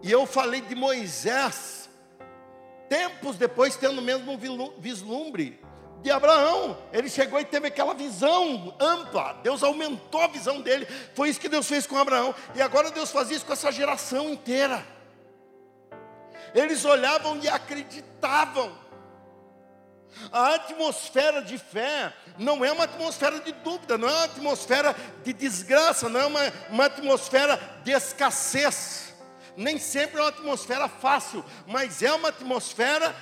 E 0.00 0.12
eu 0.12 0.24
falei 0.26 0.60
de 0.60 0.76
Moisés, 0.76 1.90
tempos 2.88 3.36
depois, 3.36 3.74
tendo 3.74 4.00
mesmo 4.00 4.38
vislumbre 4.78 5.60
de 6.00 6.10
Abraão. 6.10 6.78
Ele 6.92 7.08
chegou 7.08 7.40
e 7.40 7.44
teve 7.44 7.66
aquela 7.66 7.94
visão 7.94 8.76
ampla. 8.78 9.32
Deus 9.42 9.64
aumentou 9.64 10.20
a 10.22 10.28
visão 10.28 10.60
dele. 10.60 10.86
Foi 11.14 11.28
isso 11.28 11.40
que 11.40 11.48
Deus 11.48 11.66
fez 11.66 11.84
com 11.84 11.96
Abraão. 11.96 12.32
E 12.54 12.62
agora 12.62 12.92
Deus 12.92 13.10
faz 13.10 13.28
isso 13.30 13.44
com 13.44 13.52
essa 13.52 13.72
geração 13.72 14.30
inteira. 14.30 14.86
Eles 16.54 16.84
olhavam 16.84 17.38
e 17.42 17.48
acreditavam. 17.48 18.76
A 20.32 20.54
atmosfera 20.54 21.42
de 21.42 21.58
fé 21.58 22.12
não 22.38 22.64
é 22.64 22.72
uma 22.72 22.84
atmosfera 22.84 23.40
de 23.40 23.52
dúvida, 23.52 23.96
não 23.96 24.08
é 24.08 24.12
uma 24.12 24.24
atmosfera 24.24 24.96
de 25.22 25.32
desgraça, 25.32 26.08
não 26.08 26.20
é 26.20 26.26
uma, 26.26 26.52
uma 26.70 26.84
atmosfera 26.86 27.58
de 27.84 27.92
escassez. 27.92 29.14
Nem 29.56 29.78
sempre 29.78 30.18
é 30.18 30.22
uma 30.22 30.30
atmosfera 30.30 30.88
fácil, 30.88 31.44
mas 31.66 32.02
é 32.02 32.12
uma 32.12 32.28
atmosfera 32.28 33.14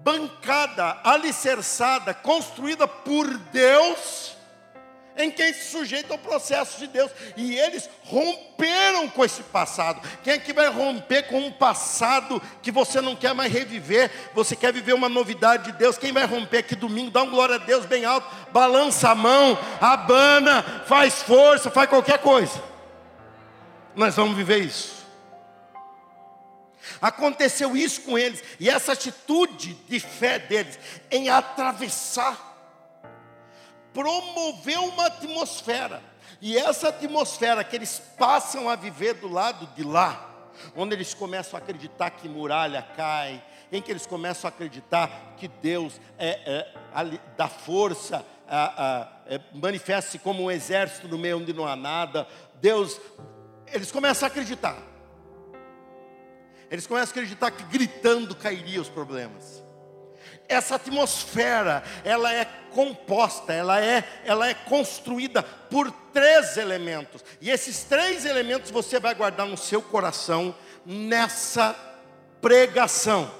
bancada, 0.00 0.98
alicerçada, 1.04 2.14
construída 2.14 2.86
por 2.86 3.26
Deus 3.36 4.39
em 5.16 5.30
quem 5.30 5.52
se 5.52 5.70
sujeita 5.70 6.14
ao 6.14 6.18
processo 6.18 6.78
de 6.78 6.86
Deus. 6.86 7.10
E 7.36 7.56
eles 7.56 7.88
romperam 8.04 9.08
com 9.08 9.24
esse 9.24 9.42
passado. 9.44 10.00
Quem 10.22 10.34
é 10.34 10.38
que 10.38 10.52
vai 10.52 10.68
romper 10.68 11.24
com 11.24 11.38
um 11.38 11.52
passado 11.52 12.40
que 12.62 12.70
você 12.70 13.00
não 13.00 13.16
quer 13.16 13.34
mais 13.34 13.52
reviver? 13.52 14.10
Você 14.34 14.56
quer 14.56 14.72
viver 14.72 14.92
uma 14.92 15.08
novidade 15.08 15.64
de 15.64 15.72
Deus? 15.72 15.98
Quem 15.98 16.12
vai 16.12 16.24
romper 16.24 16.58
aqui 16.58 16.74
domingo? 16.74 17.10
Dá 17.10 17.22
um 17.22 17.30
glória 17.30 17.56
a 17.56 17.58
Deus 17.58 17.86
bem 17.86 18.04
alto, 18.04 18.28
balança 18.52 19.10
a 19.10 19.14
mão, 19.14 19.58
abana, 19.80 20.62
faz 20.86 21.22
força, 21.22 21.70
faz 21.70 21.88
qualquer 21.88 22.18
coisa. 22.18 22.62
Nós 23.94 24.14
vamos 24.14 24.36
viver 24.36 24.58
isso. 24.58 25.00
Aconteceu 27.00 27.76
isso 27.76 28.02
com 28.02 28.18
eles, 28.18 28.42
e 28.58 28.68
essa 28.68 28.92
atitude 28.92 29.74
de 29.88 30.00
fé 30.00 30.38
deles 30.38 30.78
em 31.10 31.28
atravessar 31.28 32.49
promoveu 33.92 34.84
uma 34.84 35.06
atmosfera. 35.06 36.02
E 36.40 36.56
essa 36.56 36.88
atmosfera 36.88 37.62
que 37.62 37.76
eles 37.76 38.00
passam 38.18 38.68
a 38.68 38.76
viver 38.76 39.14
do 39.14 39.28
lado 39.28 39.66
de 39.74 39.84
lá, 39.84 40.28
onde 40.74 40.94
eles 40.94 41.12
começam 41.12 41.58
a 41.58 41.62
acreditar 41.62 42.10
que 42.10 42.28
muralha 42.28 42.82
cai, 42.96 43.42
em 43.70 43.80
que 43.80 43.90
eles 43.90 44.06
começam 44.06 44.48
a 44.48 44.52
acreditar 44.52 45.34
que 45.36 45.48
Deus 45.48 46.00
é, 46.18 46.40
é, 46.44 47.18
dá 47.36 47.48
força, 47.48 48.24
é, 49.26 49.40
manifesta-se 49.54 50.18
como 50.18 50.44
um 50.44 50.50
exército 50.50 51.06
no 51.08 51.18
meio 51.18 51.38
onde 51.38 51.52
não 51.52 51.66
há 51.66 51.76
nada. 51.76 52.26
Deus, 52.60 53.00
eles 53.66 53.92
começam 53.92 54.26
a 54.26 54.30
acreditar. 54.30 54.76
Eles 56.70 56.86
começam 56.86 57.10
a 57.10 57.10
acreditar 57.10 57.50
que 57.50 57.64
gritando 57.64 58.34
cairia 58.34 58.80
os 58.80 58.88
problemas 58.88 59.69
essa 60.50 60.74
atmosfera, 60.74 61.82
ela 62.04 62.32
é 62.34 62.44
composta, 62.72 63.52
ela 63.52 63.80
é, 63.80 64.04
ela 64.24 64.48
é 64.48 64.54
construída 64.54 65.42
por 65.42 65.90
três 66.12 66.56
elementos. 66.56 67.24
E 67.40 67.50
esses 67.50 67.84
três 67.84 68.24
elementos 68.24 68.70
você 68.70 68.98
vai 68.98 69.14
guardar 69.14 69.46
no 69.46 69.56
seu 69.56 69.80
coração 69.80 70.54
nessa 70.84 71.74
pregação. 72.40 73.30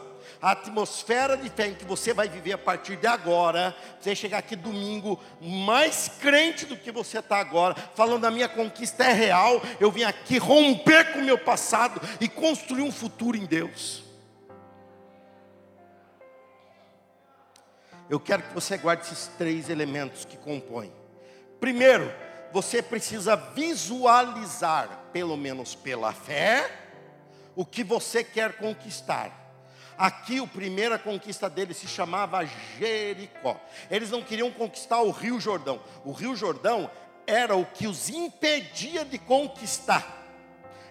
A 0.41 0.53
atmosfera 0.53 1.37
de 1.37 1.51
fé 1.51 1.67
em 1.67 1.75
que 1.75 1.85
você 1.85 2.15
vai 2.15 2.27
viver 2.27 2.55
a 2.55 2.59
partir 2.59 2.97
de 2.97 3.07
agora, 3.07 3.77
você 4.01 4.17
chegar 4.17 4.39
aqui 4.39 4.57
domingo 4.57 5.21
mais 5.39 6.11
crente 6.21 6.65
do 6.65 6.77
que 6.77 6.91
você 6.91 7.19
está 7.19 7.37
agora, 7.37 7.75
falando 7.95 8.25
a 8.25 8.31
minha 8.31 8.49
conquista 8.49 9.05
é 9.05 9.13
real, 9.13 9.61
eu 9.79 9.91
vim 9.91 10.05
aqui 10.05 10.39
romper 10.39 11.13
com 11.13 11.19
o 11.19 11.25
meu 11.25 11.37
passado 11.37 12.01
e 12.21 12.27
construir 12.27 12.83
um 12.83 12.93
futuro 12.93 13.37
em 13.37 13.45
Deus. 13.45 14.10
Eu 18.11 18.19
quero 18.19 18.43
que 18.43 18.53
você 18.53 18.77
guarde 18.77 19.05
esses 19.05 19.29
três 19.39 19.71
elementos 19.71 20.25
que 20.25 20.37
compõem. 20.37 20.93
Primeiro, 21.61 22.13
você 22.53 22.83
precisa 22.83 23.37
visualizar, 23.37 25.05
pelo 25.13 25.37
menos 25.37 25.77
pela 25.77 26.13
fé, 26.13 26.69
o 27.55 27.65
que 27.65 27.85
você 27.85 28.25
quer 28.25 28.57
conquistar. 28.57 29.31
Aqui, 29.97 30.41
a 30.41 30.47
primeira 30.47 30.99
conquista 30.99 31.49
deles 31.49 31.77
se 31.77 31.87
chamava 31.87 32.45
Jericó. 32.79 33.61
Eles 33.89 34.11
não 34.11 34.23
queriam 34.23 34.51
conquistar 34.51 35.03
o 35.03 35.13
Rio 35.13 35.39
Jordão. 35.39 35.81
O 36.05 36.11
Rio 36.11 36.35
Jordão 36.35 36.91
era 37.27 37.55
o 37.55 37.65
que 37.65 37.87
os 37.87 38.09
impedia 38.09 39.05
de 39.05 39.19
conquistar. 39.19 40.27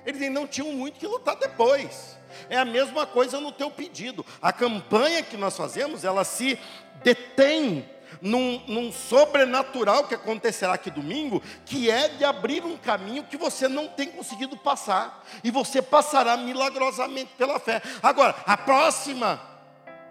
Eles 0.05 0.31
não 0.31 0.47
tinham 0.47 0.71
muito 0.71 0.99
que 0.99 1.07
lutar 1.07 1.35
depois. 1.35 2.17
É 2.49 2.57
a 2.57 2.65
mesma 2.65 3.05
coisa 3.05 3.39
no 3.39 3.51
teu 3.51 3.69
pedido. 3.69 4.25
A 4.41 4.53
campanha 4.53 5.23
que 5.23 5.35
nós 5.35 5.57
fazemos, 5.57 6.03
ela 6.03 6.23
se 6.23 6.57
detém 7.03 7.88
num, 8.22 8.62
num, 8.68 8.91
sobrenatural 8.91 10.08
que 10.08 10.15
acontecerá 10.15 10.74
aqui 10.74 10.89
domingo, 10.89 11.41
que 11.65 11.89
é 11.89 12.10
de 12.10 12.25
abrir 12.25 12.63
um 12.65 12.77
caminho 12.77 13.24
que 13.24 13.38
você 13.38 13.68
não 13.68 13.88
tem 13.88 14.10
conseguido 14.10 14.58
passar, 14.58 15.24
e 15.44 15.51
você 15.51 15.82
passará 15.82 16.36
milagrosamente 16.36 17.32
pela 17.38 17.60
fé. 17.60 17.82
Agora, 18.03 18.36
a 18.46 18.58
próxima, 18.58 19.41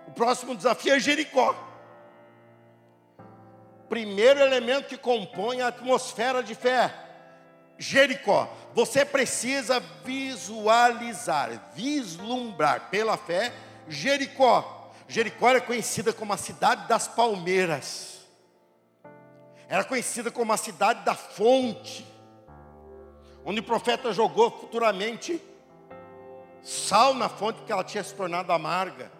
o 0.07 0.13
próximo 0.13 0.55
desafio 0.55 0.95
é 0.95 1.01
Jericó. 1.01 1.55
Primeiro 3.89 4.41
elemento 4.41 4.89
que 4.89 4.99
compõe 4.99 5.61
a 5.61 5.69
atmosfera 5.69 6.43
de 6.43 6.55
fé. 6.55 6.93
Jericó, 7.79 8.53
você 8.75 9.05
precisa 9.05 9.81
visualizar, 10.05 11.71
vislumbrar 11.75 12.91
pela 12.91 13.17
fé 13.17 13.53
Jericó. 13.89 14.78
Jericó 15.09 15.49
era 15.49 15.61
conhecida 15.61 16.13
como 16.13 16.35
a 16.35 16.37
cidade 16.37 16.87
das 16.87 17.09
palmeiras, 17.09 18.19
era 19.67 19.83
conhecida 19.83 20.31
como 20.31 20.53
a 20.53 20.57
cidade 20.59 21.03
da 21.03 21.15
fonte, 21.15 22.07
onde 23.45 23.61
o 23.61 23.63
profeta 23.63 24.13
jogou 24.13 24.51
futuramente 24.51 25.43
sal 26.63 27.15
na 27.15 27.29
fonte 27.29 27.57
porque 27.57 27.73
ela 27.73 27.85
tinha 27.85 28.05
se 28.05 28.15
tornado 28.15 28.53
amarga. 28.53 29.11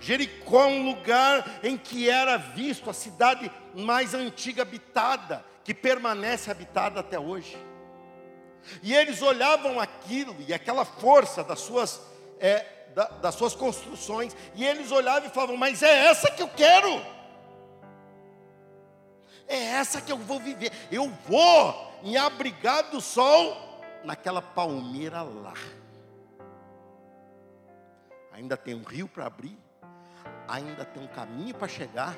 Jericó 0.00 0.64
é 0.64 0.66
um 0.66 0.90
lugar 0.90 1.60
em 1.62 1.76
que 1.76 2.10
era 2.10 2.36
visto 2.36 2.90
a 2.90 2.92
cidade 2.92 3.50
mais 3.74 4.14
antiga 4.14 4.62
habitada, 4.62 5.44
que 5.62 5.72
permanece 5.72 6.50
habitada 6.50 7.00
até 7.00 7.18
hoje. 7.18 7.56
E 8.82 8.94
eles 8.94 9.22
olhavam 9.22 9.78
aquilo 9.78 10.34
e 10.46 10.52
aquela 10.52 10.84
força 10.84 11.44
das 11.44 11.60
suas, 11.60 12.00
é, 12.40 12.64
da, 12.94 13.06
das 13.08 13.34
suas 13.34 13.54
construções, 13.54 14.36
e 14.54 14.64
eles 14.64 14.90
olhavam 14.90 15.28
e 15.28 15.32
falavam: 15.32 15.56
Mas 15.56 15.82
é 15.82 16.06
essa 16.06 16.30
que 16.30 16.42
eu 16.42 16.48
quero, 16.48 16.88
é 19.46 19.56
essa 19.56 20.00
que 20.00 20.12
eu 20.12 20.18
vou 20.18 20.38
viver. 20.38 20.72
Eu 20.90 21.10
vou 21.26 21.92
me 22.02 22.16
abrigar 22.16 22.90
do 22.90 23.00
sol 23.00 23.56
naquela 24.04 24.40
palmeira 24.40 25.22
lá. 25.22 25.54
Ainda 28.32 28.56
tem 28.56 28.74
um 28.74 28.82
rio 28.82 29.08
para 29.08 29.26
abrir, 29.26 29.58
ainda 30.48 30.84
tem 30.84 31.02
um 31.02 31.06
caminho 31.06 31.54
para 31.54 31.68
chegar, 31.68 32.16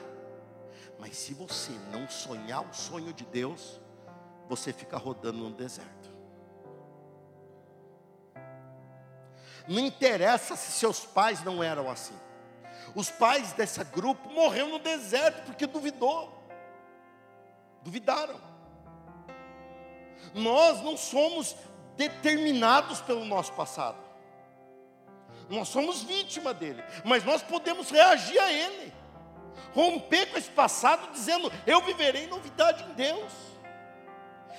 mas 0.98 1.16
se 1.16 1.34
você 1.34 1.72
não 1.90 2.08
sonhar 2.08 2.62
o 2.62 2.72
sonho 2.72 3.12
de 3.12 3.24
Deus, 3.24 3.80
você 4.48 4.72
fica 4.72 4.96
rodando 4.96 5.38
no 5.38 5.50
deserto. 5.50 6.15
Não 9.68 9.80
interessa 9.80 10.54
se 10.56 10.72
seus 10.72 11.04
pais 11.04 11.42
não 11.42 11.62
eram 11.62 11.90
assim. 11.90 12.14
Os 12.94 13.10
pais 13.10 13.52
desse 13.52 13.82
grupo 13.84 14.28
morreram 14.30 14.70
no 14.70 14.78
deserto 14.78 15.44
porque 15.44 15.66
duvidou. 15.66 16.32
Duvidaram. 17.82 18.40
Nós 20.34 20.80
não 20.82 20.96
somos 20.96 21.56
determinados 21.96 23.00
pelo 23.00 23.24
nosso 23.24 23.52
passado. 23.52 23.98
Nós 25.48 25.68
somos 25.68 26.02
vítima 26.02 26.52
dele, 26.52 26.82
mas 27.04 27.24
nós 27.24 27.42
podemos 27.42 27.90
reagir 27.90 28.38
a 28.38 28.52
ele. 28.52 28.92
Romper 29.74 30.30
com 30.30 30.38
esse 30.38 30.50
passado 30.50 31.12
dizendo: 31.12 31.52
"Eu 31.66 31.80
viverei 31.82 32.26
novidade 32.26 32.84
em 32.84 32.94
Deus". 32.94 33.32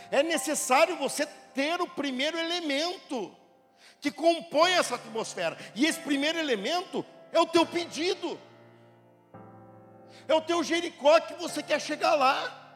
É 0.09 0.23
necessário 0.23 0.95
você 0.97 1.25
ter 1.53 1.81
o 1.81 1.87
primeiro 1.87 2.37
elemento 2.37 3.35
que 4.07 4.11
compõe 4.11 4.71
essa 4.71 4.95
atmosfera. 4.95 5.57
E 5.75 5.85
esse 5.85 5.99
primeiro 5.99 6.39
elemento 6.39 7.05
é 7.31 7.39
o 7.39 7.45
teu 7.45 7.65
pedido. 7.65 8.39
É 10.27 10.33
o 10.33 10.41
teu 10.41 10.63
Jericó 10.63 11.19
que 11.19 11.33
você 11.33 11.61
quer 11.61 11.81
chegar 11.81 12.15
lá. 12.15 12.75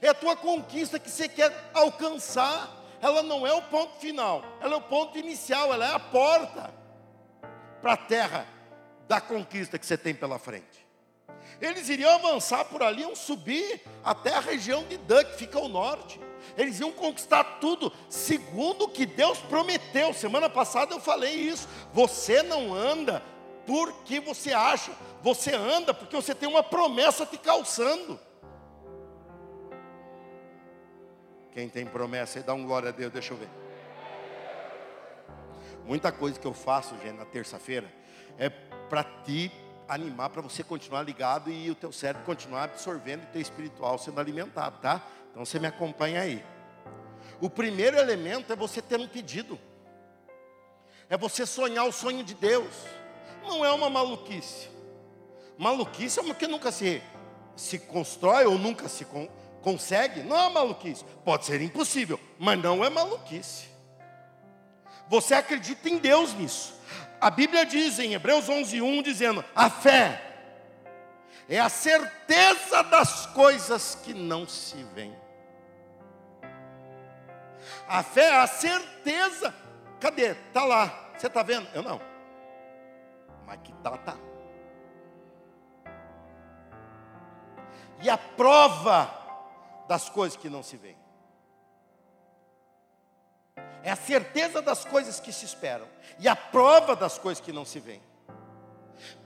É 0.00 0.08
a 0.08 0.14
tua 0.14 0.34
conquista 0.34 0.98
que 0.98 1.10
você 1.10 1.28
quer 1.28 1.52
alcançar. 1.74 2.74
Ela 3.00 3.22
não 3.22 3.46
é 3.46 3.52
o 3.52 3.60
ponto 3.62 4.00
final, 4.00 4.42
ela 4.58 4.72
é 4.72 4.76
o 4.78 4.80
ponto 4.80 5.18
inicial, 5.18 5.72
ela 5.72 5.86
é 5.86 5.94
a 5.94 5.98
porta 5.98 6.72
para 7.82 7.92
a 7.92 7.96
terra 7.96 8.46
da 9.06 9.20
conquista 9.20 9.78
que 9.78 9.84
você 9.84 9.98
tem 9.98 10.14
pela 10.14 10.38
frente. 10.38 10.86
Eles 11.60 11.90
iriam 11.90 12.10
avançar 12.10 12.64
por 12.64 12.82
ali, 12.82 13.02
iam 13.02 13.14
subir 13.14 13.82
até 14.02 14.34
a 14.34 14.40
região 14.40 14.82
de 14.84 14.96
Dan, 14.96 15.24
que 15.24 15.36
fica 15.36 15.58
ao 15.58 15.68
norte. 15.68 16.18
Eles 16.56 16.80
iam 16.80 16.92
conquistar 16.92 17.58
tudo, 17.60 17.92
segundo 18.08 18.84
o 18.84 18.88
que 18.88 19.06
Deus 19.06 19.38
prometeu. 19.38 20.12
Semana 20.12 20.48
passada 20.48 20.94
eu 20.94 21.00
falei 21.00 21.34
isso. 21.34 21.68
Você 21.92 22.42
não 22.42 22.74
anda 22.74 23.22
porque 23.66 24.20
você 24.20 24.52
acha, 24.52 24.92
você 25.22 25.54
anda 25.54 25.92
porque 25.92 26.14
você 26.14 26.34
tem 26.34 26.48
uma 26.48 26.62
promessa 26.62 27.26
te 27.26 27.36
calçando. 27.36 28.18
Quem 31.52 31.68
tem 31.68 31.86
promessa 31.86 32.40
dá 32.42 32.52
um 32.52 32.66
glória 32.66 32.90
a 32.90 32.92
Deus, 32.92 33.12
deixa 33.12 33.32
eu 33.32 33.38
ver. 33.38 33.48
Muita 35.86 36.12
coisa 36.12 36.38
que 36.38 36.46
eu 36.46 36.52
faço, 36.52 36.94
gente, 36.98 37.16
na 37.16 37.24
terça-feira, 37.24 37.90
é 38.38 38.50
para 38.50 39.04
te 39.04 39.50
animar, 39.88 40.30
para 40.30 40.42
você 40.42 40.62
continuar 40.62 41.02
ligado 41.02 41.50
e 41.50 41.70
o 41.70 41.74
teu 41.74 41.92
cérebro 41.92 42.24
continuar 42.24 42.64
absorvendo 42.64 43.22
e 43.22 43.26
teu 43.26 43.40
espiritual 43.40 43.96
sendo 43.98 44.20
alimentado, 44.20 44.78
tá? 44.80 45.02
Então 45.36 45.44
você 45.44 45.58
me 45.58 45.66
acompanha 45.66 46.22
aí. 46.22 46.42
O 47.42 47.50
primeiro 47.50 47.98
elemento 47.98 48.50
é 48.50 48.56
você 48.56 48.80
ter 48.80 48.98
um 48.98 49.06
pedido. 49.06 49.60
É 51.10 51.16
você 51.18 51.44
sonhar 51.44 51.86
o 51.86 51.92
sonho 51.92 52.24
de 52.24 52.32
Deus. 52.32 52.72
Não 53.42 53.62
é 53.62 53.70
uma 53.70 53.90
maluquice. 53.90 54.70
Maluquice 55.58 56.18
é 56.18 56.22
uma 56.22 56.34
que 56.34 56.46
nunca 56.46 56.72
se, 56.72 57.02
se 57.54 57.78
constrói 57.80 58.46
ou 58.46 58.56
nunca 58.56 58.88
se 58.88 59.04
con, 59.04 59.28
consegue. 59.60 60.22
Não 60.22 60.38
é 60.38 60.48
maluquice. 60.48 61.04
Pode 61.22 61.44
ser 61.44 61.60
impossível, 61.60 62.18
mas 62.38 62.58
não 62.58 62.82
é 62.82 62.88
maluquice. 62.88 63.66
Você 65.06 65.34
acredita 65.34 65.86
em 65.86 65.98
Deus 65.98 66.32
nisso. 66.32 66.80
A 67.20 67.28
Bíblia 67.28 67.66
diz 67.66 67.98
em 67.98 68.14
Hebreus 68.14 68.48
11:1 68.48 69.02
dizendo: 69.02 69.44
"A 69.54 69.68
fé 69.68 70.18
é 71.46 71.60
a 71.60 71.68
certeza 71.68 72.82
das 72.84 73.26
coisas 73.26 73.98
que 74.02 74.14
não 74.14 74.48
se 74.48 74.82
veem." 74.94 75.25
A 77.88 78.02
fé 78.02 78.26
é 78.26 78.40
a 78.40 78.46
certeza. 78.46 79.54
Cadê? 80.00 80.32
Está 80.32 80.64
lá. 80.64 81.10
Você 81.16 81.26
está 81.26 81.42
vendo? 81.42 81.68
Eu 81.72 81.82
não. 81.82 82.00
Mas 83.46 83.60
que 83.62 83.72
tá, 83.74 83.96
tá. 83.98 84.16
E 88.02 88.10
a 88.10 88.18
prova 88.18 89.10
das 89.88 90.08
coisas 90.08 90.36
que 90.36 90.50
não 90.50 90.62
se 90.62 90.76
veem. 90.76 90.98
É 93.82 93.90
a 93.92 93.96
certeza 93.96 94.60
das 94.60 94.84
coisas 94.84 95.20
que 95.20 95.32
se 95.32 95.44
esperam. 95.44 95.86
E 96.18 96.28
a 96.28 96.34
prova 96.34 96.96
das 96.96 97.18
coisas 97.18 97.42
que 97.42 97.52
não 97.52 97.64
se 97.64 97.78
veem. 97.78 98.02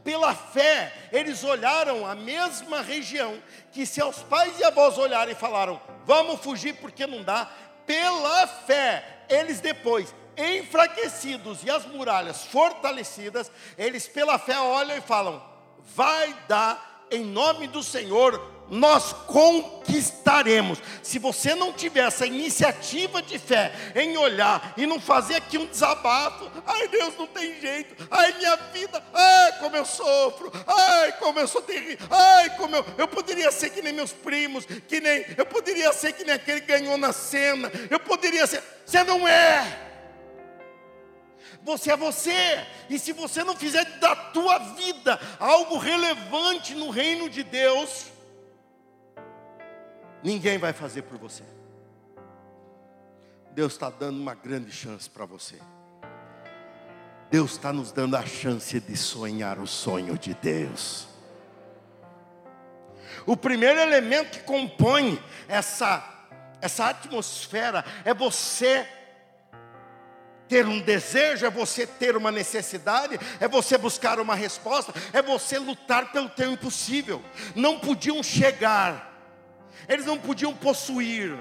Pela 0.05 0.35
fé, 0.35 0.92
eles 1.12 1.44
olharam 1.44 2.07
a 2.07 2.14
mesma 2.14 2.83
região 2.83 3.40
que 3.73 3.87
seus 3.87 4.23
pais 4.23 4.59
e 4.59 4.64
avós 4.64 4.99
olharam 4.99 5.31
e 5.31 5.35
falaram: 5.35 5.81
Vamos 6.05 6.40
fugir 6.40 6.75
porque 6.75 7.07
não 7.07 7.23
dá 7.23 7.51
pela 7.87 8.47
fé, 8.47 9.25
eles 9.29 9.61
depois, 9.61 10.14
enfraquecidos 10.37 11.62
e 11.64 11.71
as 11.71 11.85
muralhas 11.87 12.45
fortalecidas, 12.45 13.51
eles 13.77 14.09
pela 14.09 14.38
fé 14.38 14.59
olham 14.59 14.97
e 14.97 15.01
falam: 15.01 15.43
vai 15.95 16.35
dar 16.49 17.07
em 17.11 17.25
nome 17.25 17.66
do 17.66 17.83
Senhor 17.83 18.60
nós 18.71 19.13
conquistaremos. 19.13 20.79
Se 21.03 21.19
você 21.19 21.55
não 21.55 21.73
tiver 21.73 22.07
essa 22.07 22.25
iniciativa 22.25 23.21
de 23.21 23.39
fé 23.39 23.73
em 23.97 24.17
olhar 24.17 24.75
e 24.77 24.87
não 24.87 25.01
fazer 25.01 25.35
aqui 25.35 25.59
um 25.59 25.67
desabafo, 25.67 26.51
ai 26.65 26.89
Deus, 26.89 27.15
não 27.19 27.27
tem 27.27 27.61
jeito, 27.61 28.07
ai 28.11 28.33
minha 28.35 28.57
vida, 28.73 29.03
ai 29.13 29.59
como 29.59 29.77
eu 29.77 29.85
sofro, 29.85 30.53
ai 30.67 31.13
como 31.19 31.41
eu 31.41 31.49
sou 31.49 31.61
terrível, 31.61 32.07
ai 32.11 32.57
como 32.57 32.77
eu, 32.77 32.87
eu 32.97 33.09
poderia 33.09 33.51
ser 33.51 33.71
que 33.71 33.83
nem 33.83 33.93
meus 33.93 34.13
primos, 34.13 34.65
que 34.65 35.01
nem, 35.01 35.27
eu 35.37 35.45
poderia 35.45 35.93
ser 35.93 36.13
que 36.13 36.25
nem 36.25 36.35
aquele 36.35 36.61
que 36.61 36.69
ganhou 36.69 36.97
na 36.97 37.13
cena, 37.13 37.71
eu 37.91 37.99
poderia 37.99 38.47
ser, 38.47 38.63
você 38.87 39.03
não 39.03 39.27
é. 39.27 39.89
Você 41.63 41.93
é 41.93 41.97
você, 41.97 42.67
e 42.89 42.99
se 42.99 43.13
você 43.13 43.45
não 43.45 43.55
fizer 43.55 43.85
da 43.99 44.17
tua 44.17 44.59
vida 44.59 45.21
algo 45.39 45.77
relevante 45.77 46.75
no 46.75 46.89
reino 46.89 47.29
de 47.29 47.43
Deus, 47.43 48.07
ninguém 50.23 50.59
vai 50.59 50.73
fazer 50.73 51.03
por 51.03 51.19
você. 51.19 51.45
Deus 53.53 53.73
está 53.73 53.91
dando 53.91 54.21
uma 54.21 54.35
grande 54.35 54.71
chance 54.71 55.09
para 55.09 55.25
você. 55.25 55.57
Deus 57.31 57.53
está 57.53 57.73
nos 57.73 57.93
dando 57.93 58.17
a 58.17 58.27
chance 58.27 58.79
de 58.81 58.97
sonhar 58.97 59.59
o 59.59 59.67
sonho 59.67 60.19
de 60.19 60.35
Deus. 60.35 61.07
O 63.27 63.37
primeiro 63.37 63.79
elemento 63.79 64.39
que 64.39 64.45
compõe 64.45 65.23
essa, 65.47 66.03
essa 66.61 66.89
atmosfera 66.89 67.85
é 68.05 68.15
você 68.15 68.87
ter 70.49 70.67
um 70.67 70.81
desejo, 70.81 71.47
é 71.47 71.51
você 71.51 71.87
ter 71.87 72.17
uma 72.17 72.33
necessidade, 72.33 73.19
é 73.39 73.47
você 73.47 73.79
buscar 73.79 74.19
uma 74.19 74.35
resposta, 74.35 74.93
é 75.13 75.23
você 75.23 75.59
lutar 75.59 76.11
pelo 76.11 76.29
teu 76.29 76.51
impossível. 76.51 77.23
Não 77.55 77.79
podiam 77.79 78.21
chegar 78.23 79.10
eles 79.88 80.07
não 80.07 80.19
podiam 80.19 80.55
possuir, 80.55 81.37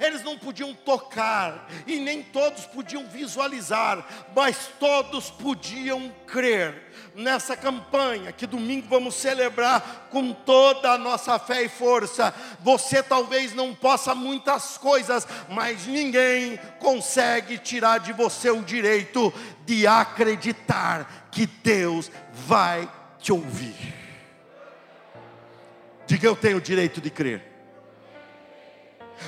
eles 0.00 0.22
não 0.22 0.38
podiam 0.38 0.74
tocar, 0.74 1.68
e 1.86 1.98
nem 1.98 2.22
todos 2.22 2.66
podiam 2.66 3.06
visualizar, 3.06 4.06
mas 4.34 4.70
todos 4.78 5.30
podiam 5.30 6.12
crer. 6.26 6.90
Nessa 7.14 7.54
campanha 7.56 8.32
que 8.32 8.46
domingo 8.46 8.86
vamos 8.88 9.14
celebrar 9.14 10.08
com 10.10 10.32
toda 10.32 10.92
a 10.92 10.98
nossa 10.98 11.38
fé 11.38 11.62
e 11.64 11.68
força. 11.68 12.34
Você 12.60 13.02
talvez 13.02 13.52
não 13.52 13.74
possa 13.74 14.14
muitas 14.14 14.78
coisas, 14.78 15.26
mas 15.48 15.86
ninguém 15.86 16.58
consegue 16.78 17.58
tirar 17.58 17.98
de 17.98 18.12
você 18.14 18.50
o 18.50 18.62
direito 18.62 19.32
de 19.66 19.86
acreditar 19.86 21.28
que 21.30 21.46
Deus 21.46 22.10
vai 22.32 22.90
te 23.18 23.30
ouvir. 23.30 23.94
Diga 26.06 26.26
eu 26.26 26.36
tenho 26.36 26.56
o 26.56 26.62
direito 26.62 27.00
de 27.00 27.10
crer. 27.10 27.51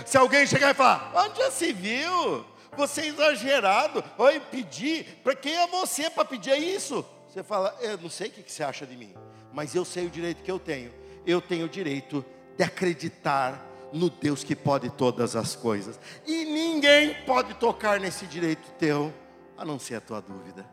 Se 0.04 0.16
alguém 0.16 0.46
chegar 0.46 0.70
e 0.70 0.74
falar, 0.74 1.12
onde 1.14 1.38
já 1.38 1.50
se 1.50 1.72
viu? 1.72 2.44
Você 2.76 3.02
é 3.02 3.06
exagerado. 3.06 4.04
Oi, 4.18 4.40
pedir. 4.40 5.20
Para 5.22 5.34
quem 5.34 5.54
é 5.54 5.66
você 5.66 6.10
para 6.10 6.24
pedir 6.24 6.56
isso? 6.58 7.04
Você 7.28 7.42
fala, 7.42 7.76
eu 7.80 7.98
não 7.98 8.10
sei 8.10 8.28
o 8.28 8.30
que 8.30 8.50
você 8.50 8.62
acha 8.62 8.86
de 8.86 8.96
mim, 8.96 9.12
mas 9.52 9.74
eu 9.74 9.84
sei 9.84 10.06
o 10.06 10.10
direito 10.10 10.42
que 10.42 10.50
eu 10.50 10.58
tenho. 10.58 10.92
Eu 11.26 11.40
tenho 11.40 11.66
o 11.66 11.68
direito 11.68 12.24
de 12.56 12.62
acreditar 12.62 13.60
no 13.92 14.10
Deus 14.10 14.44
que 14.44 14.54
pode 14.54 14.90
todas 14.90 15.36
as 15.36 15.56
coisas. 15.56 15.98
E 16.26 16.44
ninguém 16.44 17.14
pode 17.24 17.54
tocar 17.54 17.98
nesse 17.98 18.26
direito 18.26 18.70
teu, 18.78 19.12
a 19.56 19.64
não 19.64 19.78
ser 19.78 19.96
a 19.96 20.00
tua 20.00 20.20
dúvida. 20.20 20.64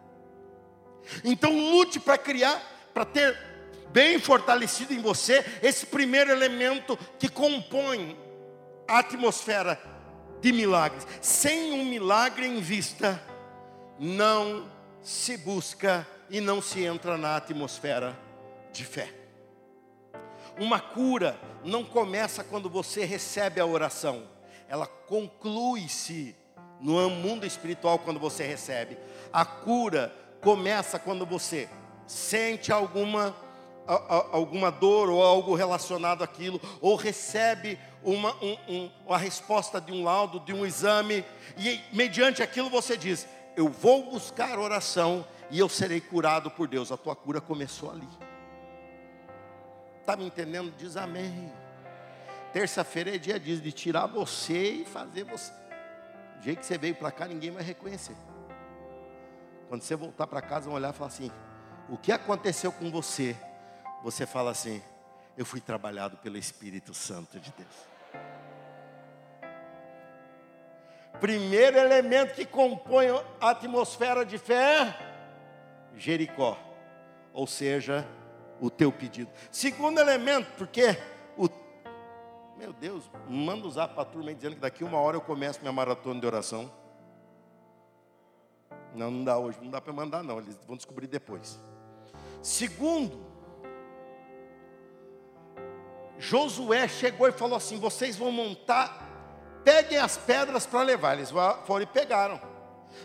Então 1.23 1.51
lute 1.71 1.99
para 1.99 2.17
criar, 2.17 2.61
para 2.93 3.05
ter 3.05 3.37
bem 3.91 4.19
fortalecido 4.19 4.93
em 4.93 5.01
você 5.01 5.45
esse 5.61 5.85
primeiro 5.85 6.31
elemento 6.31 6.97
que 7.19 7.27
compõe 7.27 8.17
atmosfera 8.87 9.79
de 10.41 10.51
milagres. 10.51 11.07
Sem 11.21 11.73
um 11.73 11.85
milagre 11.85 12.45
em 12.45 12.59
vista, 12.59 13.21
não 13.99 14.69
se 15.01 15.37
busca 15.37 16.07
e 16.29 16.39
não 16.41 16.61
se 16.61 16.83
entra 16.83 17.17
na 17.17 17.35
atmosfera 17.35 18.17
de 18.71 18.85
fé. 18.85 19.13
Uma 20.57 20.79
cura 20.79 21.39
não 21.63 21.83
começa 21.83 22.43
quando 22.43 22.69
você 22.69 23.05
recebe 23.05 23.59
a 23.59 23.65
oração, 23.65 24.27
ela 24.67 24.85
conclui-se 24.85 26.35
no 26.79 27.09
mundo 27.09 27.45
espiritual 27.45 27.99
quando 27.99 28.19
você 28.19 28.43
recebe. 28.43 28.97
A 29.31 29.45
cura 29.45 30.13
começa 30.41 30.97
quando 30.97 31.25
você 31.25 31.69
sente 32.07 32.71
alguma 32.71 33.35
alguma 34.31 34.71
dor 34.71 35.09
ou 35.09 35.21
algo 35.21 35.55
relacionado 35.55 36.23
àquilo, 36.23 36.61
ou 36.79 36.95
recebe 36.95 37.77
uma, 38.03 38.33
um, 38.43 38.57
um, 38.67 38.91
uma 39.05 39.17
resposta 39.17 39.81
de 39.81 39.91
um 39.91 40.03
laudo, 40.03 40.39
de 40.39 40.53
um 40.53 40.65
exame, 40.65 41.25
e 41.57 41.79
mediante 41.91 42.41
aquilo 42.41 42.69
você 42.69 42.95
diz: 42.95 43.27
Eu 43.55 43.69
vou 43.69 44.11
buscar 44.11 44.57
oração 44.57 45.25
e 45.49 45.59
eu 45.59 45.67
serei 45.67 45.99
curado 45.99 46.49
por 46.49 46.67
Deus. 46.67 46.91
A 46.91 46.97
tua 46.97 47.15
cura 47.15 47.41
começou 47.41 47.91
ali. 47.91 48.07
Está 49.99 50.15
me 50.15 50.25
entendendo? 50.25 50.73
Diz 50.77 50.95
amém. 50.97 51.51
Terça-feira 52.53 53.15
é 53.15 53.17
dia 53.17 53.39
de 53.39 53.71
tirar 53.71 54.07
você 54.07 54.71
e 54.71 54.85
fazer 54.85 55.23
você. 55.23 55.51
Do 56.37 56.43
jeito 56.43 56.59
que 56.59 56.65
você 56.65 56.77
veio 56.77 56.95
para 56.95 57.11
cá, 57.11 57.27
ninguém 57.27 57.51
vai 57.51 57.63
reconhecer. 57.63 58.15
Quando 59.69 59.83
você 59.83 59.95
voltar 59.95 60.27
para 60.27 60.41
casa, 60.41 60.65
vão 60.65 60.73
olhar 60.73 60.93
e 60.93 60.97
falar 60.97 61.09
assim: 61.09 61.31
O 61.87 61.97
que 61.97 62.11
aconteceu 62.11 62.71
com 62.71 62.89
você? 62.89 63.37
Você 64.03 64.25
fala 64.25 64.51
assim: 64.51 64.81
Eu 65.37 65.45
fui 65.45 65.59
trabalhado 65.59 66.17
pelo 66.17 66.37
Espírito 66.37 66.93
Santo 66.93 67.39
de 67.39 67.51
Deus. 67.51 67.91
Primeiro 71.19 71.77
elemento 71.77 72.33
que 72.33 72.45
compõe 72.45 73.07
a 73.39 73.51
atmosfera 73.51 74.25
de 74.25 74.39
fé, 74.39 74.97
Jericó, 75.95 76.57
ou 77.31 77.45
seja, 77.45 78.07
o 78.59 78.71
teu 78.71 78.91
pedido. 78.91 79.29
Segundo 79.51 79.99
elemento, 79.99 80.51
porque 80.57 80.97
o 81.37 81.47
meu 82.57 82.73
Deus, 82.73 83.09
manda 83.27 83.67
usar 83.67 83.87
para 83.87 84.03
a 84.03 84.05
turma 84.05 84.33
dizendo 84.33 84.55
que 84.55 84.61
daqui 84.61 84.83
uma 84.83 84.99
hora 84.99 85.17
eu 85.17 85.21
começo 85.21 85.59
minha 85.61 85.71
maratona 85.71 86.19
de 86.19 86.27
oração. 86.27 86.71
Não, 88.93 89.09
não 89.09 89.23
dá 89.23 89.37
hoje, 89.37 89.57
não 89.61 89.69
dá 89.69 89.81
para 89.81 89.93
mandar 89.93 90.23
não, 90.23 90.39
eles 90.39 90.59
vão 90.67 90.75
descobrir 90.75 91.07
depois. 91.07 91.59
Segundo, 92.41 93.30
Josué 96.21 96.87
chegou 96.87 97.27
e 97.27 97.31
falou 97.31 97.57
assim: 97.57 97.79
vocês 97.79 98.15
vão 98.15 98.31
montar 98.31 99.09
peguem 99.63 99.97
as 99.97 100.17
pedras 100.17 100.67
para 100.67 100.83
levar. 100.83 101.17
Eles 101.17 101.31
foram 101.65 101.81
e 101.81 101.85
pegaram. 101.87 102.39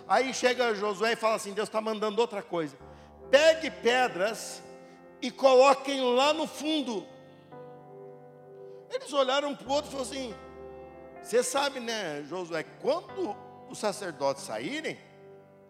Aí 0.07 0.35
chega 0.35 0.75
Josué 0.75 1.13
e 1.13 1.17
fala 1.17 1.37
assim: 1.37 1.55
Deus 1.55 1.69
está 1.69 1.81
mandando 1.81 2.21
outra 2.21 2.43
coisa. 2.43 2.77
Pegue 3.31 3.71
pedras 3.71 4.63
e 5.23 5.31
coloquem 5.31 6.15
lá 6.15 6.35
no 6.35 6.47
fundo. 6.47 7.07
Eles 8.91 9.13
olharam 9.13 9.55
para 9.57 9.67
o 9.67 9.73
outro 9.73 9.89
e 9.89 9.93
falaram 9.93 10.11
assim: 10.11 10.35
Você 11.23 11.43
sabe, 11.43 11.81
né, 11.81 12.23
Josué, 12.29 12.65
quando 12.83 13.35
os 13.71 13.79
sacerdotes 13.79 14.45
saírem, 14.45 14.99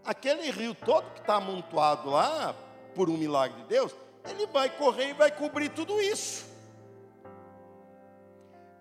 aquele 0.04 0.50
rio 0.50 0.74
todo 0.74 1.12
que 1.12 1.20
está 1.20 1.36
amontoado 1.36 2.10
lá, 2.10 2.56
por 2.92 3.08
um 3.08 3.16
milagre 3.16 3.62
de 3.62 3.68
Deus, 3.68 3.94
ele 4.28 4.46
vai 4.48 4.68
correr 4.68 5.10
e 5.10 5.12
vai 5.12 5.30
cobrir 5.30 5.68
tudo 5.68 6.00
isso. 6.00 6.55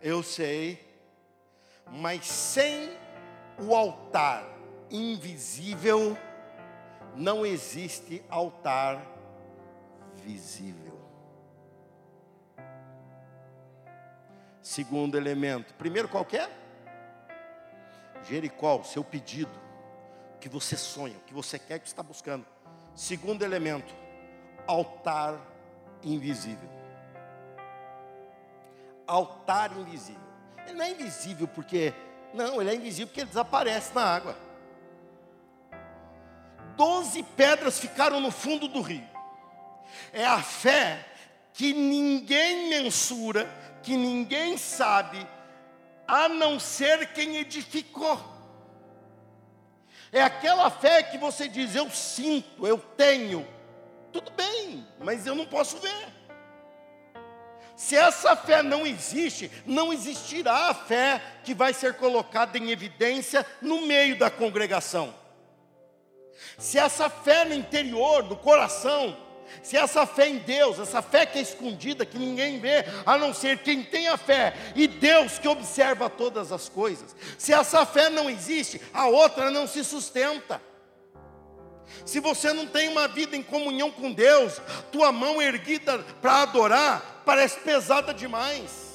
Eu 0.06 0.22
sei 0.22 0.86
mas 1.92 2.26
sem 2.26 2.98
o 3.60 3.76
altar 3.76 4.46
invisível, 4.90 6.18
não 7.16 7.46
existe 7.46 8.24
altar 8.30 9.02
visível. 10.16 11.00
Segundo 14.62 15.16
elemento, 15.16 15.74
primeiro 15.76 16.10
qualquer? 16.10 16.50
Jericó, 18.28 18.82
seu 18.84 19.04
pedido, 19.04 19.52
que 20.40 20.50
você 20.50 20.76
sonha, 20.76 21.16
que 21.28 21.34
você 21.34 21.60
quer, 21.60 21.80
que 21.80 21.88
está 21.88 22.02
buscando. 22.02 22.46
Segundo 22.96 23.44
elemento, 23.44 23.94
altar 24.66 25.40
invisível. 26.04 26.70
Altar 29.08 29.72
invisível. 29.78 30.22
Ele 30.66 30.74
não 30.74 30.86
é 30.86 30.92
invisível 30.92 31.48
porque. 31.48 31.94
Não, 32.34 32.60
ele 32.62 32.72
é 32.72 32.76
invisível 32.76 33.08
porque 33.08 33.22
ele 33.22 33.30
desaparece 33.30 33.94
na 33.94 34.04
água. 34.04 34.36
Doze 36.76 37.24
pedras 37.24 37.80
ficaram 37.80 38.20
no 38.20 38.32
fundo 38.32 38.68
do 38.68 38.82
rio. 38.82 39.08
É 40.12 40.26
a 40.26 40.42
fé 40.42 41.06
que 41.54 41.74
ninguém 41.74 42.70
mensura, 42.70 43.50
que 43.82 43.96
ninguém 43.96 44.58
sabe, 44.58 45.26
a 46.08 46.28
não 46.28 46.60
ser 46.60 47.14
quem 47.14 47.38
edificou. 47.38 48.20
É 50.12 50.22
aquela 50.22 50.70
fé 50.70 51.04
que 51.04 51.18
você 51.18 51.48
diz: 51.48 51.76
Eu 51.76 51.90
sinto, 51.90 52.66
eu 52.66 52.78
tenho. 52.78 53.48
Tudo 54.12 54.32
bem, 54.32 54.86
mas 55.00 55.26
eu 55.28 55.36
não 55.36 55.46
posso 55.46 55.78
ver. 55.78 56.08
Se 57.76 57.96
essa 57.96 58.36
fé 58.36 58.64
não 58.64 58.88
existe, 58.88 59.52
não 59.66 59.92
existirá 59.92 60.70
a 60.70 60.74
fé 60.74 61.22
que 61.44 61.54
vai 61.54 61.74
ser 61.74 61.96
colocada 61.96 62.58
em 62.58 62.72
evidência 62.72 63.46
no 63.62 63.86
meio 63.86 64.18
da 64.18 64.30
congregação. 64.30 65.14
Se 66.58 66.78
essa 66.78 67.10
fé 67.10 67.44
no 67.46 67.54
interior, 67.54 68.24
no 68.24 68.38
coração, 68.38 69.18
se 69.62 69.76
essa 69.78 70.06
fé 70.06 70.30
em 70.30 70.38
Deus, 70.38 70.80
essa 70.80 71.02
fé 71.02 71.26
que 71.26 71.38
é 71.38 71.42
escondida, 71.42 72.06
que 72.06 72.18
ninguém 72.18 72.60
vê, 72.60 72.86
a 73.06 73.18
não 73.18 73.34
ser 73.34 73.60
quem 73.60 73.84
tem 73.84 74.08
a 74.08 74.18
fé, 74.18 74.54
e 74.76 74.88
Deus 74.88 75.38
que 75.38 75.48
observa 75.48 76.10
todas 76.10 76.52
as 76.52 76.70
coisas, 76.70 77.16
se 77.38 77.54
essa 77.54 77.86
fé 77.86 78.10
não 78.10 78.30
existe, 78.30 78.82
a 78.94 79.08
outra 79.08 79.52
não 79.52 79.68
se 79.68 79.84
sustenta. 79.84 80.62
Se 82.06 82.20
você 82.20 82.54
não 82.54 82.68
tem 82.68 82.90
uma 82.90 83.08
vida 83.08 83.36
em 83.36 83.44
comunhão 83.44 83.92
com 83.92 84.12
Deus, 84.12 84.62
tua 84.92 85.12
mão 85.12 85.42
erguida 85.42 86.00
para 86.22 86.42
adorar 86.44 87.24
parece 87.26 87.60
pesada 87.60 88.14
demais. 88.14 88.86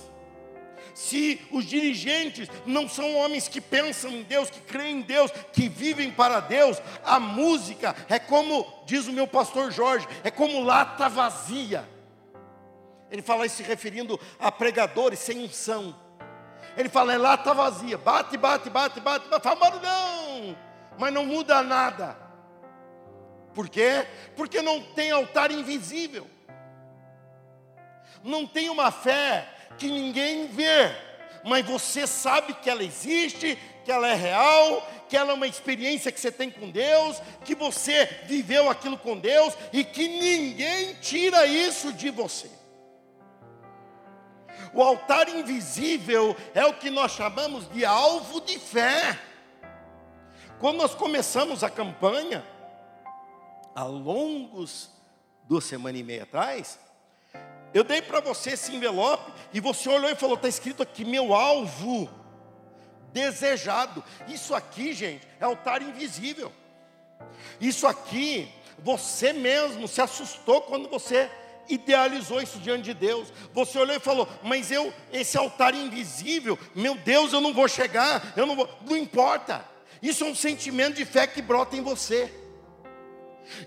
Se 0.94 1.40
os 1.50 1.64
dirigentes 1.64 2.48
não 2.66 2.88
são 2.88 3.14
homens 3.16 3.48
que 3.48 3.61
pensam 3.61 4.11
em 4.11 4.22
Deus, 4.22 4.50
que 4.50 4.61
creem 4.61 4.98
em 4.98 5.00
Deus, 5.00 5.31
que 5.53 5.68
vivem 5.68 6.11
para 6.11 6.40
Deus, 6.40 6.81
a 7.05 7.18
música 7.18 7.96
é 8.09 8.18
como, 8.18 8.66
diz 8.85 9.07
o 9.07 9.12
meu 9.12 9.26
pastor 9.26 9.70
Jorge, 9.70 10.07
é 10.22 10.31
como 10.31 10.62
lata 10.62 11.09
vazia. 11.09 11.88
Ele 13.11 13.22
fala 13.22 13.46
isso 13.46 13.57
se 13.57 13.62
referindo 13.62 14.20
a 14.38 14.53
pregadores 14.53 15.18
sem 15.18 15.42
unção. 15.42 15.96
Ele 16.76 16.88
fala, 16.88 17.12
é 17.14 17.18
lata 17.18 17.53
vazia, 17.53 17.98
bate, 17.98 18.37
bate, 18.37 18.70
bate, 18.70 19.00
bate, 19.00 19.29
bate, 19.29 19.42
fala, 19.42 19.81
não, 19.81 20.57
mas 20.98 21.12
não 21.12 21.24
muda 21.24 21.62
nada. 21.62 22.30
Por 23.54 23.68
quê? 23.68 24.06
Porque 24.36 24.62
não 24.62 24.82
tem 24.82 25.10
altar 25.10 25.50
invisível. 25.50 26.26
Não 28.22 28.46
tem 28.46 28.68
uma 28.68 28.90
fé 28.90 29.48
que 29.78 29.88
ninguém 29.88 30.46
vê, 30.48 30.94
mas 31.44 31.64
você 31.64 32.06
sabe 32.06 32.52
que 32.54 32.68
ela 32.68 32.84
existe, 32.84 33.58
que 33.84 33.90
ela 33.90 34.08
é 34.08 34.14
real, 34.14 34.86
que 35.08 35.16
ela 35.16 35.32
é 35.32 35.34
uma 35.34 35.46
experiência 35.46 36.12
que 36.12 36.20
você 36.20 36.30
tem 36.30 36.50
com 36.50 36.70
Deus, 36.70 37.20
que 37.44 37.54
você 37.54 38.06
viveu 38.26 38.68
aquilo 38.68 38.98
com 38.98 39.18
Deus 39.18 39.56
e 39.72 39.82
que 39.82 40.06
ninguém 40.06 40.94
tira 41.00 41.46
isso 41.46 41.92
de 41.92 42.10
você. 42.10 42.50
O 44.72 44.82
altar 44.82 45.28
invisível 45.28 46.36
é 46.54 46.64
o 46.64 46.74
que 46.74 46.90
nós 46.90 47.12
chamamos 47.12 47.68
de 47.70 47.84
alvo 47.84 48.40
de 48.40 48.58
fé. 48.58 49.18
Quando 50.60 50.76
nós 50.76 50.94
começamos 50.94 51.64
a 51.64 51.70
campanha, 51.70 52.44
há 53.74 53.85
longos 53.85 54.90
duas 55.48 55.64
semanas 55.64 56.00
e 56.00 56.04
meia 56.04 56.22
atrás, 56.22 56.78
eu 57.72 57.85
dei 57.85 58.02
para 58.02 58.20
você 58.20 58.50
esse 58.50 58.74
envelope 58.74 59.33
e 59.52 59.61
você 59.61 59.88
olhou 59.88 60.11
e 60.11 60.16
falou: 60.16 60.37
está 60.37 60.48
escrito 60.48 60.83
aqui 60.83 61.04
meu 61.04 61.35
alvo 61.35 62.09
desejado. 63.12 64.02
Isso 64.28 64.54
aqui, 64.54 64.92
gente, 64.92 65.26
é 65.40 65.44
altar 65.44 65.83
invisível. 65.83 66.52
Isso 67.61 67.87
aqui, 67.87 68.48
você 68.78 69.33
mesmo 69.33 69.87
se 69.87 70.00
assustou 70.00 70.62
quando 70.62 70.88
você 70.88 71.30
idealizou 71.68 72.42
isso 72.42 72.59
diante 72.59 72.85
de 72.85 72.94
Deus. 72.94 73.33
Você 73.52 73.78
olhou 73.78 73.96
e 73.96 74.00
falou: 74.00 74.28
"Mas 74.42 74.70
eu, 74.70 74.92
esse 75.12 75.37
altar 75.37 75.74
invisível, 75.74 76.59
meu 76.74 76.96
Deus, 76.96 77.33
eu 77.33 77.40
não 77.40 77.54
vou 77.54 77.68
chegar, 77.68 78.33
eu 78.37 78.46
não 78.46 78.56
vou". 78.56 78.68
Não 78.85 78.96
importa. 78.96 79.64
Isso 80.02 80.24
é 80.24 80.26
um 80.26 80.35
sentimento 80.35 80.94
de 80.94 81.04
fé 81.04 81.26
que 81.26 81.42
brota 81.42 81.76
em 81.76 81.83
você. 81.83 82.39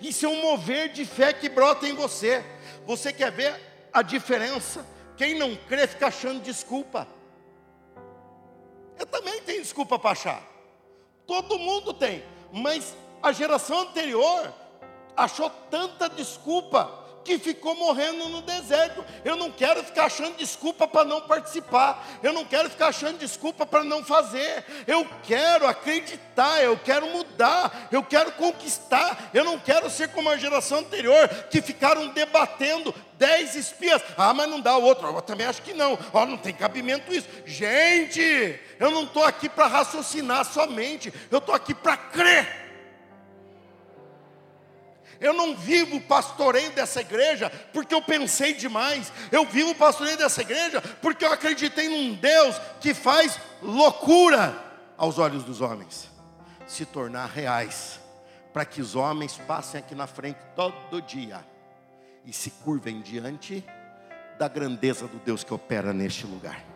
Isso 0.01 0.25
é 0.25 0.29
um 0.29 0.41
mover 0.41 0.89
de 0.89 1.05
fé 1.05 1.33
que 1.33 1.49
brota 1.49 1.87
em 1.87 1.93
você. 1.93 2.43
Você 2.85 3.11
quer 3.11 3.31
ver 3.31 3.59
a 3.91 4.01
diferença? 4.01 4.85
Quem 5.17 5.37
não 5.37 5.55
crê 5.55 5.87
fica 5.87 6.07
achando 6.07 6.41
desculpa. 6.41 7.07
Eu 8.97 9.05
também 9.05 9.41
tenho 9.41 9.61
desculpa 9.61 9.99
para 9.99 10.11
achar. 10.11 10.43
Todo 11.25 11.59
mundo 11.59 11.93
tem. 11.93 12.23
Mas 12.51 12.95
a 13.21 13.31
geração 13.31 13.79
anterior 13.79 14.53
achou 15.15 15.49
tanta 15.69 16.09
desculpa 16.09 17.02
que 17.23 17.39
ficou 17.39 17.75
morrendo 17.75 18.29
no 18.29 18.41
deserto. 18.41 19.03
Eu 19.23 19.35
não 19.35 19.49
quero 19.49 19.83
ficar 19.83 20.05
achando 20.05 20.37
desculpa 20.37 20.87
para 20.87 21.05
não 21.05 21.21
participar. 21.21 22.05
Eu 22.21 22.33
não 22.33 22.45
quero 22.45 22.69
ficar 22.69 22.87
achando 22.87 23.17
desculpa 23.17 23.65
para 23.65 23.83
não 23.83 24.03
fazer. 24.03 24.65
Eu 24.85 25.07
quero 25.23 25.65
acreditar, 25.67 26.63
eu 26.63 26.77
quero 26.77 27.07
mudar, 27.07 27.87
eu 27.91 28.03
quero 28.03 28.31
conquistar. 28.33 29.29
Eu 29.33 29.43
não 29.43 29.57
quero 29.57 29.89
ser 29.89 30.09
como 30.09 30.29
a 30.29 30.37
geração 30.37 30.79
anterior 30.79 31.27
que 31.49 31.61
ficaram 31.61 32.09
debatendo 32.09 32.93
dez 33.17 33.55
espias. 33.55 34.01
Ah, 34.17 34.33
mas 34.33 34.49
não 34.49 34.59
dá 34.59 34.77
o 34.77 34.83
outro. 34.83 35.07
Eu 35.07 35.21
também 35.21 35.47
acho 35.47 35.61
que 35.61 35.73
não. 35.73 35.97
Ó, 36.11 36.25
não 36.25 36.37
tem 36.37 36.53
cabimento 36.53 37.13
isso. 37.13 37.27
Gente, 37.45 38.59
eu 38.79 38.91
não 38.91 39.03
estou 39.03 39.23
aqui 39.23 39.47
para 39.47 39.67
raciocinar 39.67 40.45
somente. 40.45 41.13
Eu 41.31 41.37
estou 41.37 41.55
aqui 41.55 41.73
para 41.73 41.95
crer. 41.95 42.62
Eu 45.23 45.33
não 45.33 45.55
vivo 45.55 46.01
pastoreio 46.01 46.69
dessa 46.71 46.99
igreja 46.99 47.49
porque 47.71 47.95
eu 47.95 48.01
pensei 48.01 48.53
demais. 48.53 49.11
Eu 49.31 49.45
vivo 49.45 49.73
pastoreio 49.73 50.17
dessa 50.17 50.41
igreja 50.41 50.81
porque 51.01 51.23
eu 51.23 51.31
acreditei 51.31 51.87
num 51.87 52.13
Deus 52.13 52.59
que 52.81 52.93
faz 52.93 53.39
loucura 53.61 54.53
aos 54.97 55.17
olhos 55.17 55.43
dos 55.43 55.61
homens 55.61 56.11
se 56.67 56.85
tornar 56.85 57.27
reais, 57.27 57.99
para 58.51 58.65
que 58.65 58.81
os 58.81 58.95
homens 58.95 59.37
passem 59.47 59.79
aqui 59.79 59.95
na 59.95 60.07
frente 60.07 60.39
todo 60.55 61.01
dia 61.01 61.45
e 62.25 62.33
se 62.33 62.49
curvem 62.49 63.01
diante 63.01 63.63
da 64.37 64.47
grandeza 64.47 65.07
do 65.07 65.17
Deus 65.19 65.43
que 65.43 65.53
opera 65.53 65.93
neste 65.93 66.25
lugar. 66.25 66.72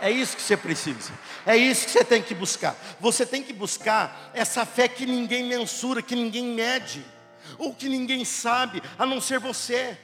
É 0.00 0.10
isso 0.10 0.36
que 0.36 0.42
você 0.42 0.56
precisa. 0.56 1.12
É 1.46 1.56
isso 1.56 1.86
que 1.86 1.92
você 1.92 2.04
tem 2.04 2.22
que 2.22 2.34
buscar. 2.34 2.76
Você 3.00 3.26
tem 3.26 3.42
que 3.42 3.52
buscar 3.52 4.30
essa 4.34 4.64
fé 4.64 4.88
que 4.88 5.04
ninguém 5.04 5.44
mensura, 5.44 6.02
que 6.02 6.14
ninguém 6.14 6.44
mede, 6.44 7.04
ou 7.58 7.74
que 7.74 7.88
ninguém 7.88 8.24
sabe, 8.24 8.82
a 8.98 9.04
não 9.04 9.20
ser 9.20 9.38
você. 9.38 9.96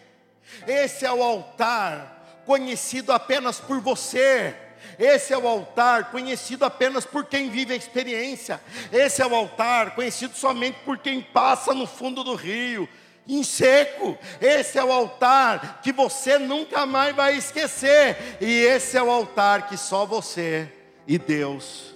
Esse 0.67 1.05
é 1.05 1.13
o 1.13 1.23
altar 1.23 2.43
conhecido 2.45 3.13
apenas 3.13 3.59
por 3.59 3.81
você. 3.81 4.55
Esse 4.99 5.33
é 5.33 5.39
o 5.39 5.49
altar 5.49 6.11
conhecido 6.11 6.65
apenas 6.65 7.05
por 7.05 7.25
quem 7.25 7.51
vive 7.51 7.73
a 7.73 7.77
experiência. 7.77 8.61
Esse 8.93 9.21
é 9.23 9.27
o 9.27 9.35
altar 9.35 9.95
conhecido 9.95 10.37
somente 10.37 10.79
por 10.85 10.99
quem 10.99 11.21
passa 11.21 11.75
no 11.75 11.87
fundo 11.87 12.23
do 12.23 12.35
rio 12.35 12.89
em 13.29 13.43
seco. 13.43 14.17
Esse 14.41 14.79
é 14.79 14.85
o 14.85 14.93
altar 14.93 15.81
que 15.83 15.93
você 15.93 16.39
nunca 16.39 16.87
mais 16.87 17.15
vai 17.15 17.37
esquecer. 17.37 18.39
E 18.41 18.63
esse 18.63 18.97
é 18.97 19.03
o 19.03 19.11
altar 19.11 19.69
que 19.69 19.77
só 19.77 20.07
você 20.07 20.71
e 21.07 21.19
Deus 21.19 21.95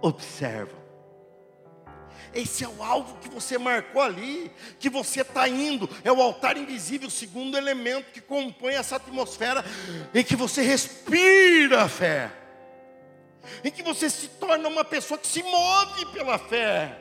observam. 0.00 0.80
Esse 2.32 2.62
é 2.62 2.68
o 2.68 2.82
alvo 2.82 3.18
que 3.18 3.28
você 3.28 3.58
marcou 3.58 4.00
ali, 4.00 4.52
que 4.78 4.88
você 4.88 5.22
está 5.22 5.48
indo, 5.48 5.90
é 6.04 6.12
o 6.12 6.22
altar 6.22 6.56
invisível, 6.56 7.08
o 7.08 7.10
segundo 7.10 7.58
elemento 7.58 8.12
que 8.12 8.20
compõe 8.20 8.74
essa 8.74 8.96
atmosfera, 8.96 9.64
em 10.14 10.22
que 10.22 10.36
você 10.36 10.62
respira 10.62 11.82
a 11.82 11.88
fé, 11.88 12.30
em 13.64 13.70
que 13.70 13.82
você 13.82 14.08
se 14.08 14.28
torna 14.28 14.68
uma 14.68 14.84
pessoa 14.84 15.18
que 15.18 15.26
se 15.26 15.42
move 15.42 16.06
pela 16.12 16.38
fé. 16.38 16.96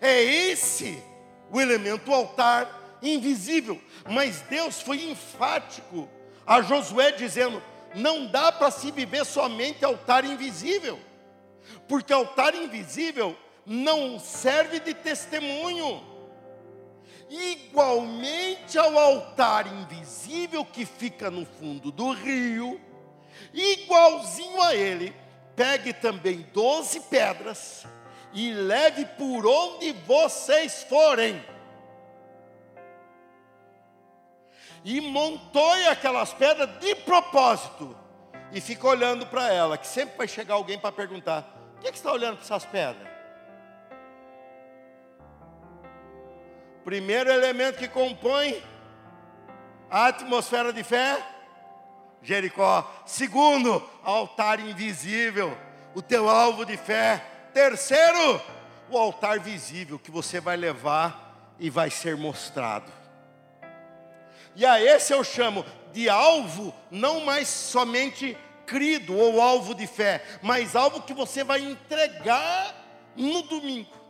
É 0.00 0.22
esse 0.22 1.02
o 1.52 1.60
elemento 1.60 2.12
altar 2.12 2.98
invisível. 3.02 3.80
Mas 4.08 4.40
Deus 4.40 4.80
foi 4.80 5.10
enfático 5.10 6.08
a 6.46 6.62
Josué 6.62 7.12
dizendo: 7.12 7.62
não 7.94 8.26
dá 8.26 8.50
para 8.50 8.70
se 8.70 8.90
viver 8.90 9.24
somente 9.26 9.84
altar 9.84 10.24
invisível, 10.24 10.98
porque 11.86 12.12
altar 12.12 12.54
invisível 12.54 13.36
não 13.66 14.18
serve 14.18 14.80
de 14.80 14.94
testemunho. 14.94 16.10
Igualmente 17.28 18.76
ao 18.76 18.98
altar 18.98 19.66
invisível 19.66 20.64
que 20.64 20.84
fica 20.84 21.30
no 21.30 21.46
fundo 21.46 21.90
do 21.90 22.12
rio, 22.12 22.78
igualzinho 23.54 24.60
a 24.60 24.74
ele, 24.74 25.14
pegue 25.56 25.94
também 25.94 26.46
doze 26.52 27.00
pedras 27.00 27.86
e 28.32 28.52
leve 28.52 29.04
por 29.04 29.46
onde 29.46 29.92
vocês 29.92 30.82
forem. 30.84 31.44
E 34.84 35.00
montou 35.00 35.72
aquelas 35.88 36.32
pedras 36.32 36.68
de 36.80 36.94
propósito. 36.96 37.96
E 38.50 38.60
fica 38.60 38.86
olhando 38.86 39.26
para 39.26 39.50
ela, 39.52 39.78
que 39.78 39.86
sempre 39.86 40.16
vai 40.18 40.28
chegar 40.28 40.54
alguém 40.54 40.78
para 40.78 40.92
perguntar: 40.92 41.46
o 41.76 41.80
que, 41.80 41.88
é 41.88 41.92
que 41.92 41.98
você 41.98 42.02
está 42.02 42.12
olhando 42.12 42.36
para 42.36 42.44
essas 42.44 42.66
pedras? 42.66 43.12
Primeiro 46.84 47.30
elemento 47.30 47.78
que 47.78 47.86
compõe 47.86 48.60
a 49.88 50.06
atmosfera 50.08 50.72
de 50.72 50.82
fé, 50.82 51.16
Jericó. 52.22 52.90
Segundo, 53.06 53.88
altar 54.02 54.58
invisível, 54.58 55.56
o 55.94 56.02
teu 56.02 56.28
alvo 56.28 56.64
de 56.66 56.76
fé 56.76 57.31
Terceiro, 57.52 58.40
o 58.90 58.96
altar 58.96 59.38
visível 59.38 59.98
que 59.98 60.10
você 60.10 60.40
vai 60.40 60.56
levar 60.56 61.54
e 61.58 61.68
vai 61.68 61.90
ser 61.90 62.16
mostrado. 62.16 62.90
E 64.56 64.64
a 64.64 64.80
esse 64.80 65.12
eu 65.12 65.22
chamo 65.22 65.64
de 65.92 66.08
alvo, 66.08 66.74
não 66.90 67.24
mais 67.24 67.48
somente 67.48 68.36
crido 68.66 69.16
ou 69.16 69.40
alvo 69.40 69.74
de 69.74 69.86
fé, 69.86 70.24
mas 70.42 70.74
alvo 70.74 71.02
que 71.02 71.12
você 71.12 71.44
vai 71.44 71.60
entregar 71.60 72.74
no 73.14 73.42
domingo. 73.42 74.00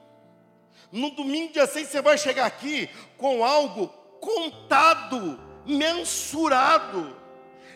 No 0.90 1.10
domingo 1.10 1.52
dia 1.52 1.66
6 1.66 1.88
você 1.88 2.00
vai 2.00 2.18
chegar 2.18 2.46
aqui 2.46 2.88
com 3.16 3.44
algo 3.44 3.88
contado, 4.20 5.40
mensurado. 5.66 7.16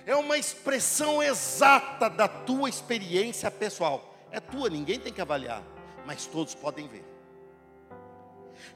É 0.05 0.15
uma 0.15 0.39
expressão 0.39 1.21
exata 1.21 2.09
da 2.09 2.29
tua 2.29 2.69
experiência 2.69 3.51
pessoal 3.51 4.16
é 4.31 4.41
tua, 4.41 4.69
ninguém 4.69 4.99
tem 4.99 5.13
que 5.13 5.21
avaliar, 5.21 5.63
mas 6.05 6.27
todos 6.27 6.55
podem 6.55 6.89
ver. 6.89 7.05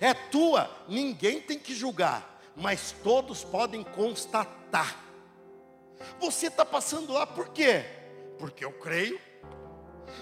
É 0.00 0.14
tua, 0.14 0.70
ninguém 0.88 1.40
tem 1.40 1.58
que 1.58 1.74
julgar, 1.74 2.40
mas 2.56 2.92
todos 3.02 3.44
podem 3.44 3.82
constatar. 3.82 4.96
Você 6.18 6.46
está 6.46 6.64
passando 6.64 7.12
lá 7.12 7.26
por 7.26 7.48
quê? 7.48 7.84
Porque 8.38 8.64
eu 8.64 8.72
creio. 8.72 9.20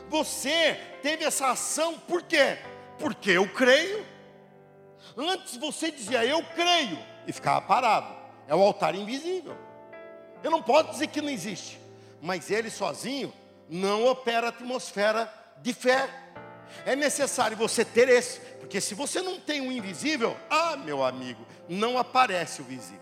Você 0.08 0.74
teve 1.02 1.24
essa 1.24 1.50
ação 1.50 1.98
por 1.98 2.22
quê? 2.22 2.58
Porque 2.98 3.30
eu 3.30 3.48
creio. 3.48 4.04
Antes 5.16 5.56
você 5.56 5.90
dizia 5.90 6.24
eu 6.24 6.42
creio 6.54 6.98
e 7.26 7.32
ficava 7.32 7.60
parado. 7.60 8.16
É 8.46 8.54
o 8.54 8.60
altar 8.60 8.94
invisível. 8.94 9.56
Eu 10.42 10.50
não 10.50 10.62
posso 10.62 10.90
dizer 10.92 11.08
que 11.08 11.20
não 11.20 11.28
existe, 11.28 11.78
mas 12.20 12.50
ele 12.50 12.70
sozinho 12.70 13.32
não 13.68 14.06
opera 14.06 14.48
atmosfera 14.48 15.32
de 15.58 15.72
fé. 15.72 16.08
É 16.84 16.94
necessário 16.94 17.56
você 17.56 17.84
ter 17.84 18.08
esse, 18.08 18.40
porque 18.60 18.80
se 18.80 18.94
você 18.94 19.20
não 19.20 19.40
tem 19.40 19.60
o 19.60 19.72
invisível, 19.72 20.36
ah, 20.50 20.76
meu 20.76 21.04
amigo, 21.04 21.46
não 21.68 21.98
aparece 21.98 22.60
o 22.60 22.64
visível. 22.64 23.00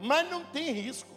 Mas 0.00 0.28
não 0.30 0.44
tem 0.44 0.72
risco. 0.72 1.10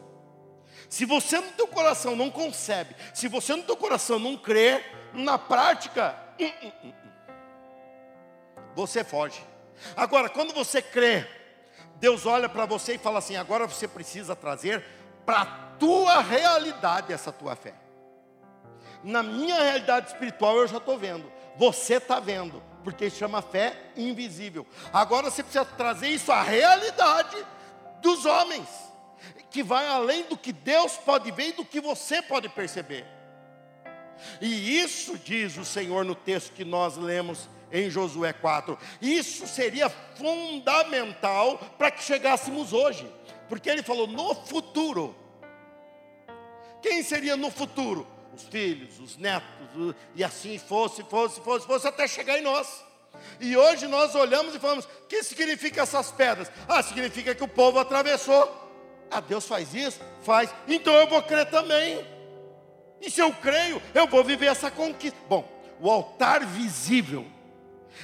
Se 0.89 1.05
você 1.05 1.39
no 1.39 1.51
teu 1.53 1.67
coração 1.67 2.15
não 2.15 2.29
concebe, 2.29 2.95
se 3.13 3.27
você 3.27 3.55
no 3.55 3.63
teu 3.63 3.75
coração 3.75 4.19
não 4.19 4.37
crê, 4.37 4.83
na 5.13 5.37
prática, 5.37 6.15
hum, 6.39 6.51
hum, 6.63 6.71
hum 6.83 6.93
você 8.75 9.05
foge. 9.05 9.41
Agora, 9.95 10.27
quando 10.27 10.53
você 10.53 10.81
crê, 10.81 11.25
Deus 11.95 12.25
olha 12.25 12.49
para 12.49 12.65
você 12.65 12.95
e 12.95 12.97
fala 12.97 13.19
assim: 13.19 13.37
agora 13.37 13.65
você 13.65 13.87
precisa 13.87 14.35
trazer 14.35 14.83
para 15.25 15.41
a 15.41 15.45
tua 15.79 16.21
realidade 16.21 17.13
essa 17.13 17.31
tua 17.31 17.55
fé 17.55 17.73
na 19.05 19.21
minha 19.21 19.61
realidade 19.61 20.07
espiritual 20.07 20.57
eu 20.57 20.67
já 20.67 20.77
estou 20.77 20.97
vendo, 20.97 21.31
você 21.55 21.95
está 21.95 22.19
vendo, 22.19 22.61
porque 22.83 23.09
chama 23.09 23.41
fé 23.41 23.77
invisível. 23.95 24.65
Agora 24.91 25.29
você 25.29 25.43
precisa 25.43 25.63
trazer 25.63 26.09
isso 26.09 26.31
à 26.31 26.41
realidade 26.41 27.37
dos 28.01 28.25
homens. 28.25 28.67
que 29.49 29.63
vai 29.63 29.87
além 29.87 30.23
do 30.23 30.35
que 30.35 30.51
Deus 30.51 30.97
pode 30.97 31.31
ver 31.31 31.49
e 31.49 31.53
do 31.53 31.63
que 31.63 31.79
você 31.79 32.21
pode 32.21 32.49
perceber. 32.49 33.05
E 34.41 34.79
isso 34.81 35.17
diz 35.17 35.55
o 35.57 35.63
Senhor 35.63 36.03
no 36.03 36.13
texto 36.13 36.51
que 36.51 36.65
nós 36.65 36.97
lemos 36.97 37.47
em 37.71 37.89
Josué 37.89 38.33
4. 38.33 38.77
Isso 39.01 39.47
seria 39.47 39.89
fundamental 39.89 41.57
para 41.77 41.89
que 41.89 42.03
chegássemos 42.03 42.73
hoje, 42.73 43.09
porque 43.47 43.69
ele 43.69 43.81
falou 43.81 44.07
no 44.07 44.35
futuro. 44.35 45.15
Quem 46.81 47.01
seria 47.01 47.37
no 47.37 47.49
futuro? 47.49 48.14
Os 48.35 48.43
filhos, 48.43 48.99
os 48.99 49.17
netos, 49.17 49.95
e 50.13 50.23
assim 50.23 50.59
fosse, 50.59 51.03
fosse, 51.03 51.39
fosse, 51.39 51.65
fosse, 51.65 51.87
até 51.87 52.07
chegar 52.07 52.37
em 52.37 52.41
nós. 52.41 52.83
E 53.39 53.55
hoje 53.55 53.87
nós 53.87 54.13
olhamos 54.13 54.53
e 54.53 54.59
falamos: 54.59 54.85
o 54.85 55.07
que 55.07 55.23
significa 55.23 55.81
essas 55.81 56.11
pedras? 56.11 56.51
Ah, 56.67 56.83
significa 56.83 57.33
que 57.33 57.43
o 57.43 57.47
povo 57.47 57.79
atravessou. 57.79 58.63
Ah, 59.09 59.21
Deus 59.21 59.47
faz 59.47 59.73
isso? 59.73 59.99
Faz. 60.23 60.53
Então 60.67 60.93
eu 60.93 61.07
vou 61.07 61.21
crer 61.23 61.49
também. 61.49 62.05
E 63.01 63.09
se 63.09 63.21
eu 63.21 63.31
creio, 63.33 63.81
eu 63.93 64.07
vou 64.07 64.23
viver 64.23 64.47
essa 64.47 64.69
conquista. 64.69 65.17
Bom, 65.29 65.47
o 65.79 65.89
altar 65.89 66.45
visível 66.45 67.25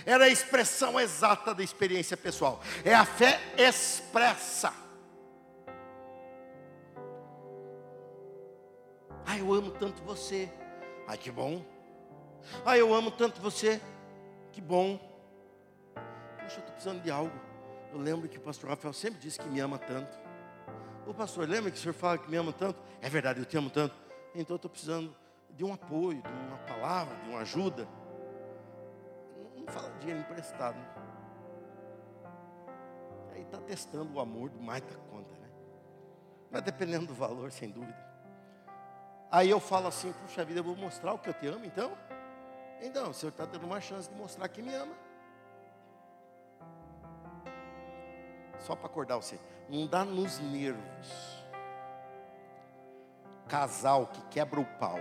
era 0.06 0.26
a 0.26 0.30
expressão 0.30 1.00
exata 1.00 1.54
da 1.54 1.64
experiência 1.64 2.16
pessoal. 2.16 2.62
É 2.84 2.94
a 2.94 3.06
fé 3.06 3.40
expressa. 3.58 4.72
Ah, 9.26 9.38
eu 9.38 9.54
amo 9.54 9.72
tanto 9.72 10.02
você. 10.04 10.52
Ai, 11.08 11.18
que 11.18 11.32
bom. 11.32 11.64
Ah, 12.66 12.78
eu 12.78 12.94
amo 12.94 13.12
tanto 13.12 13.42
você. 13.42 13.82
Que 14.52 14.62
bom. 14.62 14.98
Poxa, 15.94 16.56
eu 16.56 16.60
estou 16.60 16.72
precisando 16.74 17.02
de 17.02 17.12
algo. 17.12 17.34
Eu 17.94 18.00
lembro 18.00 18.28
que 18.28 18.38
o 18.38 18.42
pastor 18.42 18.70
Rafael 18.70 18.94
sempre 18.94 19.20
disse 19.20 19.40
que 19.40 19.48
me 19.48 19.60
ama 19.60 19.78
tanto. 19.78 20.18
Ô 21.06 21.14
pastor, 21.14 21.48
lembra 21.48 21.72
que 21.72 21.78
o 21.78 21.80
senhor 21.80 21.94
fala 21.94 22.18
que 22.18 22.30
me 22.30 22.38
ama 22.38 22.54
tanto? 22.54 22.82
É 23.02 23.10
verdade, 23.10 23.40
eu 23.40 23.46
te 23.46 23.58
amo 23.58 23.70
tanto. 23.70 23.96
Então 24.34 24.54
eu 24.54 24.58
estou 24.58 24.72
precisando 24.72 25.16
de 25.50 25.64
um 25.64 25.74
apoio, 25.74 26.22
de 26.22 26.30
uma 26.30 26.58
palavra, 26.60 27.16
de 27.18 27.30
uma 27.30 27.40
ajuda. 27.40 27.88
Não, 29.56 29.66
fala 29.68 29.90
dinheiro 30.00 30.22
emprestado. 30.22 30.78
Aí 33.34 33.42
está 33.42 33.58
testando 33.60 34.14
o 34.14 34.20
amor 34.20 34.50
do 34.50 34.60
mais 34.60 34.82
da 34.82 34.96
conta, 35.10 35.34
né? 35.36 35.50
Mas 36.50 36.62
dependendo 36.62 37.08
do 37.08 37.14
valor, 37.14 37.52
sem 37.52 37.70
dúvida. 37.70 38.11
Aí 39.32 39.50
eu 39.50 39.60
falo 39.60 39.88
assim, 39.88 40.12
puxa 40.12 40.44
vida, 40.44 40.60
eu 40.60 40.64
vou 40.64 40.76
mostrar 40.76 41.14
o 41.14 41.18
que 41.18 41.30
eu 41.30 41.34
te 41.34 41.48
amo, 41.48 41.64
então? 41.64 41.98
Então, 42.82 43.12
o 43.12 43.14
senhor 43.14 43.30
está 43.30 43.46
dando 43.46 43.64
uma 43.64 43.80
chance 43.80 44.10
de 44.10 44.16
mostrar 44.16 44.50
que 44.50 44.62
me 44.62 44.74
ama. 44.74 44.94
Só 48.60 48.76
para 48.76 48.88
acordar 48.88 49.16
você. 49.16 49.40
Não 49.70 49.88
dá 49.88 50.04
nos 50.04 50.40
nervos. 50.40 51.42
Casal 53.48 54.08
que 54.08 54.22
quebra 54.24 54.60
o 54.60 54.66
pau 54.66 55.00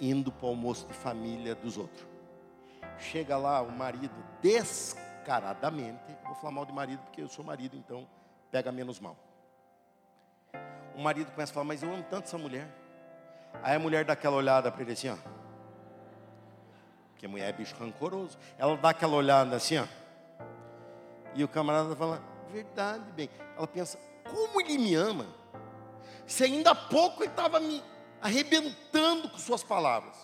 indo 0.00 0.30
para 0.30 0.46
o 0.46 0.48
almoço 0.50 0.86
de 0.86 0.92
família 0.92 1.54
dos 1.54 1.76
outros. 1.76 2.06
Chega 2.98 3.36
lá 3.36 3.60
o 3.60 3.70
marido 3.70 4.14
descaradamente, 4.40 6.16
vou 6.24 6.34
falar 6.36 6.52
mal 6.52 6.64
de 6.64 6.72
marido 6.72 7.00
porque 7.02 7.22
eu 7.22 7.28
sou 7.28 7.44
marido, 7.44 7.76
então 7.76 8.06
pega 8.50 8.70
menos 8.70 9.00
mal. 9.00 9.16
O 10.96 11.00
marido 11.02 11.30
começa 11.30 11.52
a 11.52 11.54
falar, 11.54 11.66
mas 11.66 11.82
eu 11.82 11.92
amo 11.92 12.02
tanto 12.08 12.24
essa 12.24 12.38
mulher. 12.38 12.66
Aí 13.62 13.76
a 13.76 13.78
mulher 13.78 14.04
dá 14.04 14.14
aquela 14.14 14.36
olhada 14.36 14.72
para 14.72 14.82
ele 14.82 14.92
assim, 14.92 15.10
ó. 15.10 15.16
Porque 17.12 17.28
mulher 17.28 17.50
é 17.50 17.52
bicho 17.52 17.76
rancoroso. 17.78 18.38
Ela 18.58 18.76
dá 18.78 18.90
aquela 18.90 19.14
olhada 19.14 19.54
assim, 19.54 19.78
ó. 19.78 19.84
E 21.34 21.44
o 21.44 21.48
camarada 21.48 21.94
fala, 21.94 22.22
verdade, 22.50 23.04
bem. 23.12 23.28
Ela 23.56 23.66
pensa, 23.66 23.98
como 24.24 24.58
ele 24.60 24.78
me 24.78 24.94
ama? 24.94 25.26
Se 26.26 26.44
ainda 26.44 26.70
há 26.70 26.74
pouco 26.74 27.22
ele 27.22 27.30
estava 27.30 27.60
me 27.60 27.82
arrebentando 28.22 29.28
com 29.28 29.38
suas 29.38 29.62
palavras. 29.62 30.16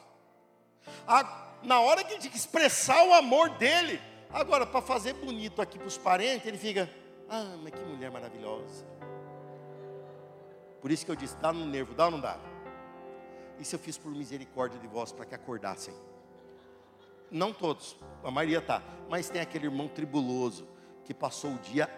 A, 1.06 1.50
na 1.62 1.80
hora 1.80 2.02
que 2.02 2.12
ele 2.12 2.20
tinha 2.20 2.30
que 2.30 2.38
expressar 2.38 3.04
o 3.06 3.12
amor 3.12 3.50
dele, 3.50 4.00
agora 4.30 4.64
para 4.66 4.80
fazer 4.80 5.12
bonito 5.12 5.60
aqui 5.60 5.78
para 5.78 5.86
os 5.86 5.98
parentes, 5.98 6.46
ele 6.46 6.56
fica, 6.56 6.90
ah, 7.28 7.56
mas 7.62 7.72
que 7.72 7.80
mulher 7.80 8.10
maravilhosa. 8.10 8.86
Por 10.82 10.90
isso 10.90 11.06
que 11.06 11.10
eu 11.12 11.16
disse, 11.16 11.36
dá 11.36 11.52
no 11.52 11.64
nervo, 11.64 11.94
dá 11.94 12.06
ou 12.06 12.10
não 12.10 12.20
dá? 12.20 12.36
Isso 13.58 13.76
eu 13.76 13.78
fiz 13.78 13.96
por 13.96 14.10
misericórdia 14.10 14.78
de 14.80 14.88
vós, 14.88 15.12
para 15.12 15.24
que 15.24 15.34
acordassem. 15.34 15.94
Não 17.30 17.52
todos, 17.52 17.96
a 18.22 18.30
maioria 18.30 18.60
tá, 18.60 18.82
mas 19.08 19.30
tem 19.30 19.40
aquele 19.40 19.66
irmão 19.66 19.86
tribuloso, 19.86 20.68
que 21.04 21.14
passou 21.14 21.52
o 21.52 21.58
dia 21.58 21.88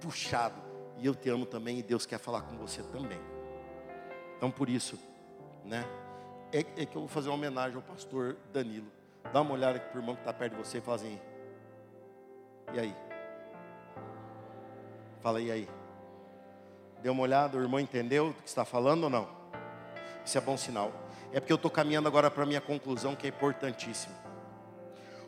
puxado. 0.00 0.60
E 0.98 1.06
eu 1.06 1.14
te 1.14 1.28
amo 1.30 1.46
também 1.46 1.78
e 1.78 1.82
Deus 1.82 2.04
quer 2.06 2.18
falar 2.18 2.42
com 2.42 2.56
você 2.56 2.82
também. 2.82 3.20
Então 4.36 4.50
por 4.50 4.68
isso, 4.68 4.98
né? 5.64 5.84
É, 6.52 6.60
é 6.60 6.86
que 6.86 6.96
eu 6.96 7.00
vou 7.00 7.08
fazer 7.08 7.28
uma 7.28 7.36
homenagem 7.36 7.76
ao 7.76 7.82
pastor 7.82 8.36
Danilo. 8.52 8.86
Dá 9.32 9.40
uma 9.40 9.54
olhada 9.54 9.80
para 9.80 9.96
o 9.96 10.00
irmão 10.00 10.14
que 10.14 10.20
está 10.20 10.32
perto 10.32 10.52
de 10.52 10.58
você 10.58 10.78
e 10.78 10.80
fala 10.80 10.96
assim. 10.96 11.20
E 12.72 12.80
aí? 12.80 12.94
Fala 15.20 15.40
e 15.40 15.50
aí? 15.50 15.68
Deu 17.04 17.12
uma 17.12 17.22
olhada, 17.22 17.58
o 17.58 17.60
irmão 17.60 17.78
entendeu 17.78 18.28
do 18.28 18.42
que 18.42 18.48
está 18.48 18.64
falando 18.64 19.04
ou 19.04 19.10
não? 19.10 19.28
Isso 20.24 20.38
é 20.38 20.40
bom 20.40 20.56
sinal. 20.56 20.90
É 21.34 21.38
porque 21.38 21.52
eu 21.52 21.56
estou 21.56 21.70
caminhando 21.70 22.08
agora 22.08 22.30
para 22.30 22.44
a 22.44 22.46
minha 22.46 22.62
conclusão 22.62 23.14
que 23.14 23.26
é 23.26 23.28
importantíssimo. 23.28 24.14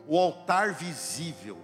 O 0.07 0.17
altar 0.17 0.73
visível 0.73 1.55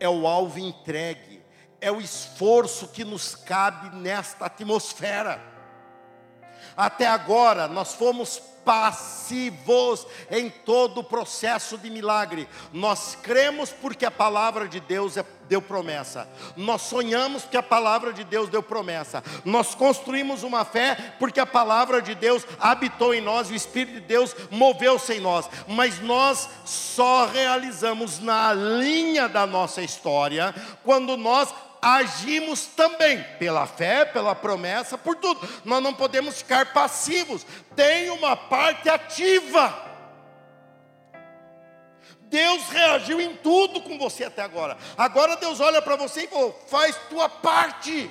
é 0.00 0.08
o 0.08 0.26
alvo 0.26 0.58
entregue, 0.58 1.42
é 1.82 1.92
o 1.92 2.00
esforço 2.00 2.88
que 2.88 3.04
nos 3.04 3.34
cabe 3.34 3.94
nesta 3.94 4.46
atmosfera. 4.46 5.38
Até 6.74 7.06
agora 7.06 7.68
nós 7.68 7.92
fomos 7.92 8.40
passivos 8.66 10.04
em 10.28 10.50
todo 10.50 10.98
o 10.98 11.04
processo 11.04 11.78
de 11.78 11.88
milagre. 11.88 12.48
Nós 12.72 13.16
cremos 13.22 13.70
porque 13.70 14.04
a 14.04 14.10
palavra 14.10 14.66
de 14.66 14.80
Deus 14.80 15.16
é, 15.16 15.24
deu 15.48 15.62
promessa. 15.62 16.28
Nós 16.56 16.82
sonhamos 16.82 17.44
porque 17.44 17.56
a 17.56 17.62
palavra 17.62 18.12
de 18.12 18.24
Deus 18.24 18.48
deu 18.48 18.60
promessa. 18.64 19.22
Nós 19.44 19.76
construímos 19.76 20.42
uma 20.42 20.64
fé 20.64 21.14
porque 21.20 21.38
a 21.38 21.46
palavra 21.46 22.02
de 22.02 22.16
Deus 22.16 22.44
habitou 22.58 23.14
em 23.14 23.20
nós, 23.20 23.48
o 23.48 23.54
Espírito 23.54 23.94
de 23.94 24.00
Deus 24.00 24.34
moveu-se 24.50 25.14
em 25.14 25.20
nós. 25.20 25.48
Mas 25.68 26.00
nós 26.00 26.48
só 26.64 27.26
realizamos 27.26 28.18
na 28.18 28.52
linha 28.52 29.28
da 29.28 29.46
nossa 29.46 29.80
história 29.80 30.52
quando 30.82 31.16
nós 31.16 31.54
agimos 31.86 32.66
também 32.66 33.22
pela 33.38 33.64
fé, 33.64 34.04
pela 34.04 34.34
promessa, 34.34 34.98
por 34.98 35.14
tudo. 35.14 35.48
Nós 35.64 35.80
não 35.80 35.94
podemos 35.94 36.38
ficar 36.38 36.72
passivos. 36.72 37.46
Tem 37.76 38.10
uma 38.10 38.36
parte 38.36 38.88
ativa. 38.88 39.84
Deus 42.22 42.68
reagiu 42.70 43.20
em 43.20 43.36
tudo 43.36 43.80
com 43.80 43.96
você 43.96 44.24
até 44.24 44.42
agora. 44.42 44.76
Agora 44.98 45.36
Deus 45.36 45.60
olha 45.60 45.80
para 45.80 45.94
você 45.94 46.24
e 46.24 46.28
falou: 46.28 46.60
faz 46.66 46.96
tua 47.08 47.28
parte. 47.28 48.10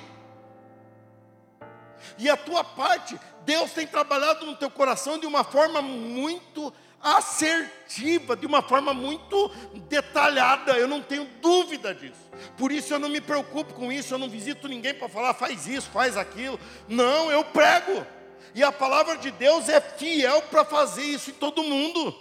E 2.16 2.30
a 2.30 2.36
tua 2.36 2.64
parte, 2.64 3.20
Deus 3.44 3.72
tem 3.72 3.86
trabalhado 3.86 4.46
no 4.46 4.56
teu 4.56 4.70
coração 4.70 5.18
de 5.18 5.26
uma 5.26 5.44
forma 5.44 5.82
muito 5.82 6.72
assertiva, 7.02 8.36
de 8.36 8.46
uma 8.46 8.62
forma 8.62 8.92
muito 8.92 9.48
detalhada, 9.88 10.72
eu 10.72 10.88
não 10.88 11.00
tenho 11.00 11.26
dúvida 11.40 11.94
disso. 11.94 12.30
Por 12.56 12.72
isso 12.72 12.92
eu 12.92 12.98
não 12.98 13.08
me 13.08 13.20
preocupo 13.20 13.74
com 13.74 13.92
isso, 13.92 14.14
eu 14.14 14.18
não 14.18 14.28
visito 14.28 14.68
ninguém 14.68 14.94
para 14.94 15.08
falar, 15.08 15.34
faz 15.34 15.66
isso, 15.66 15.90
faz 15.90 16.16
aquilo. 16.16 16.58
Não, 16.88 17.30
eu 17.30 17.44
prego. 17.44 18.06
E 18.54 18.62
a 18.62 18.72
palavra 18.72 19.16
de 19.16 19.30
Deus 19.30 19.68
é 19.68 19.80
fiel 19.80 20.42
para 20.42 20.64
fazer 20.64 21.02
isso 21.02 21.30
em 21.30 21.34
todo 21.34 21.62
mundo. 21.62 22.14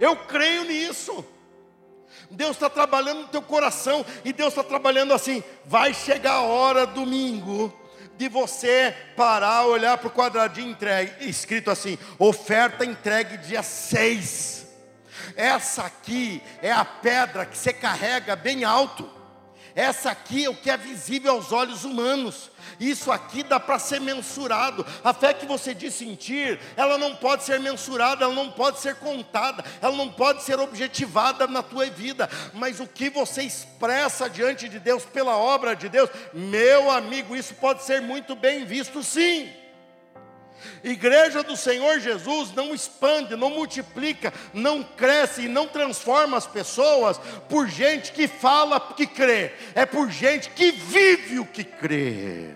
Eu 0.00 0.16
creio 0.16 0.64
nisso. 0.64 1.24
Deus 2.30 2.52
está 2.52 2.68
trabalhando 2.68 3.22
no 3.22 3.28
teu 3.28 3.42
coração 3.42 4.04
e 4.24 4.32
Deus 4.32 4.48
está 4.48 4.64
trabalhando 4.64 5.12
assim. 5.12 5.42
Vai 5.64 5.92
chegar 5.94 6.34
a 6.34 6.42
hora 6.42 6.86
domingo 6.86 7.72
de 8.16 8.28
você 8.28 8.94
parar, 9.16 9.66
olhar 9.66 9.98
para 9.98 10.08
o 10.08 10.12
quadradinho 10.12 10.70
entregue, 10.70 11.28
escrito 11.28 11.70
assim: 11.70 11.98
oferta 12.18 12.84
entregue 12.84 13.36
dia 13.38 13.62
6. 13.62 14.66
Essa 15.34 15.82
aqui 15.84 16.42
é 16.62 16.70
a 16.72 16.84
pedra 16.84 17.46
que 17.46 17.56
você 17.56 17.72
carrega 17.72 18.36
bem 18.36 18.64
alto. 18.64 19.10
Essa 19.74 20.10
aqui 20.10 20.44
é 20.44 20.50
o 20.50 20.54
que 20.54 20.70
é 20.70 20.76
visível 20.76 21.32
aos 21.32 21.52
olhos 21.52 21.84
humanos. 21.84 22.50
Isso 22.78 23.10
aqui 23.10 23.42
dá 23.42 23.58
para 23.58 23.78
ser 23.78 24.00
mensurado. 24.00 24.84
A 25.02 25.12
fé 25.12 25.32
que 25.32 25.46
você 25.46 25.74
diz 25.74 25.94
sentir, 25.94 26.58
ela 26.76 26.98
não 26.98 27.14
pode 27.16 27.44
ser 27.44 27.60
mensurada, 27.60 28.24
ela 28.24 28.34
não 28.34 28.50
pode 28.50 28.80
ser 28.80 28.96
contada, 28.96 29.64
ela 29.80 29.96
não 29.96 30.10
pode 30.10 30.42
ser 30.42 30.58
objetivada 30.58 31.46
na 31.46 31.62
tua 31.62 31.86
vida. 31.86 32.28
Mas 32.54 32.80
o 32.80 32.86
que 32.86 33.10
você 33.10 33.42
expressa 33.42 34.28
diante 34.28 34.68
de 34.68 34.78
Deus 34.78 35.04
pela 35.04 35.36
obra 35.36 35.74
de 35.74 35.88
Deus, 35.88 36.10
meu 36.32 36.90
amigo, 36.90 37.36
isso 37.36 37.54
pode 37.54 37.82
ser 37.82 38.00
muito 38.00 38.34
bem 38.34 38.64
visto, 38.64 39.02
sim. 39.02 39.65
Igreja 40.82 41.42
do 41.42 41.56
Senhor 41.56 42.00
Jesus 42.00 42.52
não 42.52 42.74
expande, 42.74 43.36
não 43.36 43.50
multiplica, 43.50 44.32
não 44.52 44.82
cresce 44.82 45.42
e 45.42 45.48
não 45.48 45.66
transforma 45.66 46.36
as 46.36 46.46
pessoas 46.46 47.18
por 47.48 47.68
gente 47.68 48.12
que 48.12 48.28
fala 48.28 48.80
que 48.80 49.06
crê, 49.06 49.52
é 49.74 49.84
por 49.84 50.10
gente 50.10 50.50
que 50.50 50.70
vive 50.70 51.38
o 51.38 51.46
que 51.46 51.64
crê. 51.64 52.54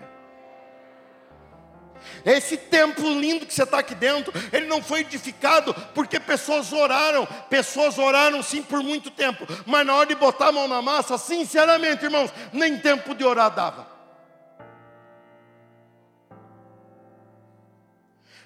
Esse 2.25 2.57
templo 2.57 3.19
lindo 3.19 3.47
que 3.47 3.55
você 3.55 3.63
está 3.63 3.79
aqui 3.79 3.95
dentro, 3.95 4.33
ele 4.53 4.67
não 4.67 4.83
foi 4.83 5.01
edificado 5.01 5.75
porque 5.95 6.21
pessoas 6.21 6.73
oraram, 6.73 7.27
pessoas 7.49 7.99
oraram 7.99 8.43
sim 8.43 8.63
por 8.63 8.83
muito 8.83 9.11
tempo, 9.11 9.47
mas 9.67 9.87
na 9.87 9.95
hora 9.95 10.09
de 10.09 10.15
botar 10.15 10.49
a 10.49 10.53
mão 10.53 10.69
na 10.69 10.83
massa, 10.83 11.17
sinceramente, 11.17 12.05
irmãos, 12.05 12.31
nem 12.53 12.79
tempo 12.79 13.15
de 13.15 13.25
orar 13.25 13.51
dava. 13.51 13.90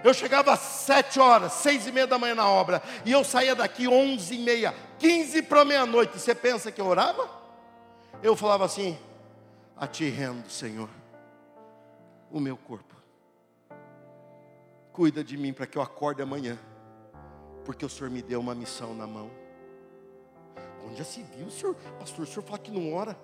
Eu 0.05 0.13
chegava 0.13 0.53
às 0.53 0.61
sete 0.61 1.19
horas, 1.19 1.55
seis 1.55 1.87
e 1.87 1.93
meia 1.93 2.07
da 2.07 2.19
manhã 2.19 2.35
na 2.35 2.47
obra, 2.47 2.83
e 3.07 3.11
eu 3.11 3.25
saía 3.25 3.55
daqui 3.55 3.89
onze 3.89 4.35
e 4.35 4.39
meia, 4.39 4.75
quinze 4.99 5.41
para 5.41 5.65
meia-noite. 5.65 6.21
Você 6.21 6.35
pensa 6.35 6.71
que 6.71 6.79
eu 6.79 6.87
orava? 6.87 7.27
Eu 8.23 8.37
falava 8.37 8.67
assim: 8.67 8.99
A 9.75 9.87
ti 9.87 10.11
rendo, 10.11 10.51
Senhor, 10.51 10.91
o 12.31 12.39
meu 12.39 12.55
corpo. 12.55 12.95
Cuida 14.93 15.25
de 15.25 15.39
mim 15.39 15.55
para 15.55 15.67
que 15.67 15.79
eu 15.79 15.83
acorde 15.83 16.21
amanhã, 16.21 16.59
porque 17.65 17.87
o 17.87 17.89
Senhor 17.89 18.11
me 18.11 18.21
deu 18.21 18.41
uma 18.41 18.55
missão 18.55 18.95
na 18.95 19.07
mão. 19.07 19.31
Onde 20.87 20.99
já 20.99 21.05
se 21.05 21.23
viu, 21.23 21.51
senhor, 21.51 21.75
pastor, 21.99 22.25
o 22.25 22.27
senhor 22.27 22.43
fala 22.43 22.59
que 22.59 22.71
não 22.71 22.93
ora? 22.93 23.19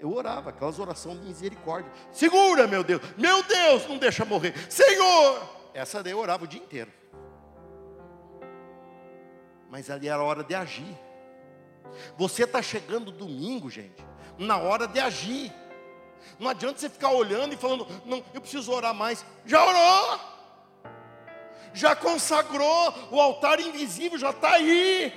Eu 0.00 0.14
orava, 0.14 0.48
aquelas 0.48 0.78
orações 0.78 1.20
de 1.20 1.26
misericórdia. 1.26 1.92
Segura, 2.10 2.66
meu 2.66 2.82
Deus, 2.82 3.02
meu 3.18 3.42
Deus, 3.42 3.86
não 3.86 3.98
deixa 3.98 4.24
morrer. 4.24 4.54
Senhor, 4.70 5.61
essa 5.74 6.02
daí 6.02 6.12
eu 6.12 6.18
orava 6.18 6.44
o 6.44 6.46
dia 6.46 6.60
inteiro. 6.60 6.92
Mas 9.70 9.90
ali 9.90 10.08
era 10.08 10.20
a 10.20 10.24
hora 10.24 10.44
de 10.44 10.54
agir. 10.54 10.98
Você 12.16 12.44
está 12.44 12.60
chegando 12.62 13.10
domingo, 13.10 13.70
gente, 13.70 14.04
na 14.38 14.58
hora 14.58 14.86
de 14.86 15.00
agir. 15.00 15.52
Não 16.38 16.50
adianta 16.50 16.78
você 16.78 16.88
ficar 16.88 17.10
olhando 17.10 17.54
e 17.54 17.56
falando, 17.56 17.86
não, 18.04 18.22
eu 18.32 18.40
preciso 18.40 18.72
orar 18.72 18.94
mais. 18.94 19.24
Já 19.44 19.64
orou, 19.64 20.20
já 21.74 21.96
consagrou, 21.96 22.94
o 23.10 23.20
altar 23.20 23.60
invisível 23.60 24.18
já 24.18 24.30
está 24.30 24.52
aí. 24.52 25.12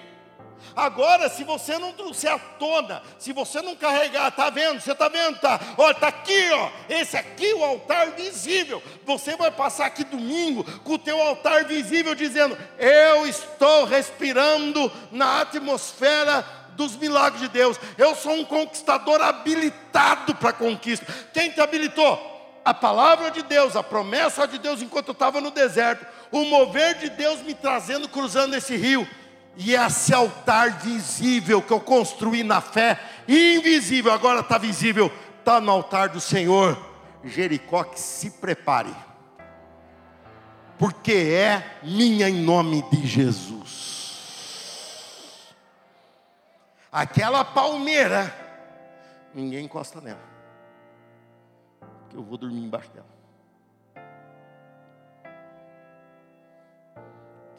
Agora, 0.76 1.30
se 1.30 1.44
você 1.44 1.78
não 1.78 1.94
trouxer 1.94 2.32
à 2.32 2.38
tona, 2.38 3.02
se 3.18 3.32
você 3.32 3.62
não 3.62 3.76
carregar, 3.76 4.30
tá 4.32 4.50
vendo? 4.50 4.82
Você 4.82 4.94
tá 4.94 5.08
vendo? 5.08 5.40
Tá? 5.40 5.60
Olha, 5.78 5.94
tá 5.96 6.08
aqui, 6.08 6.52
ó. 6.52 6.70
Esse 6.90 7.16
aqui 7.16 7.52
é 7.52 7.56
o 7.56 7.64
altar 7.64 8.12
visível. 8.12 8.84
Você 9.06 9.36
vai 9.38 9.52
passar 9.52 9.86
aqui 9.86 10.04
domingo 10.04 10.64
com 10.82 10.94
o 10.94 11.00
teu 11.00 11.22
altar 11.22 11.66
visível 11.66 12.14
dizendo: 12.14 12.58
"Eu 12.78 13.26
estou 13.26 13.86
respirando 13.86 14.92
na 15.12 15.42
atmosfera 15.42 16.46
dos 16.76 16.96
milagres 16.96 17.42
de 17.42 17.48
Deus. 17.48 17.80
Eu 17.98 18.16
sou 18.16 18.34
um 18.34 18.46
conquistador 18.46 19.22
habilitado 19.22 20.36
para 20.36 20.54
conquista. 20.54 21.06
Quem 21.34 21.52
te 21.52 21.62
habilitou? 21.62 22.34
A 22.64 22.74
palavra 22.74 23.30
de 23.30 23.44
Deus, 23.44 23.76
a 23.76 23.84
promessa 23.84 24.48
de 24.48 24.58
Deus 24.58 24.82
enquanto 24.82 25.10
eu 25.10 25.14
estava 25.14 25.40
no 25.40 25.52
deserto, 25.52 26.06
o 26.32 26.44
mover 26.46 26.96
de 26.96 27.10
Deus 27.12 27.42
me 27.42 27.54
trazendo 27.54 28.10
cruzando 28.10 28.56
esse 28.56 28.76
rio. 28.76 29.08
E 29.58 29.74
esse 29.74 30.14
altar 30.14 30.80
visível 30.80 31.62
que 31.62 31.72
eu 31.72 31.80
construí 31.80 32.44
na 32.44 32.60
fé, 32.60 33.00
invisível, 33.28 34.12
agora 34.12 34.42
está 34.42 34.58
visível, 34.58 35.12
está 35.40 35.62
no 35.62 35.72
altar 35.72 36.10
do 36.10 36.20
Senhor. 36.20 36.78
Jericó, 37.24 37.84
que 37.84 38.00
se 38.00 38.30
prepare, 38.30 38.94
porque 40.78 41.12
é 41.12 41.80
minha 41.82 42.30
em 42.30 42.44
nome 42.44 42.84
de 42.92 43.08
Jesus. 43.08 43.96
Aquela 46.92 47.44
palmeira, 47.44 48.34
ninguém 49.34 49.66
encosta 49.66 50.00
nela, 50.00 50.22
porque 51.80 52.16
eu 52.16 52.24
vou 52.24 52.38
dormir 52.38 52.64
embaixo 52.64 52.92
dela. 52.92 53.15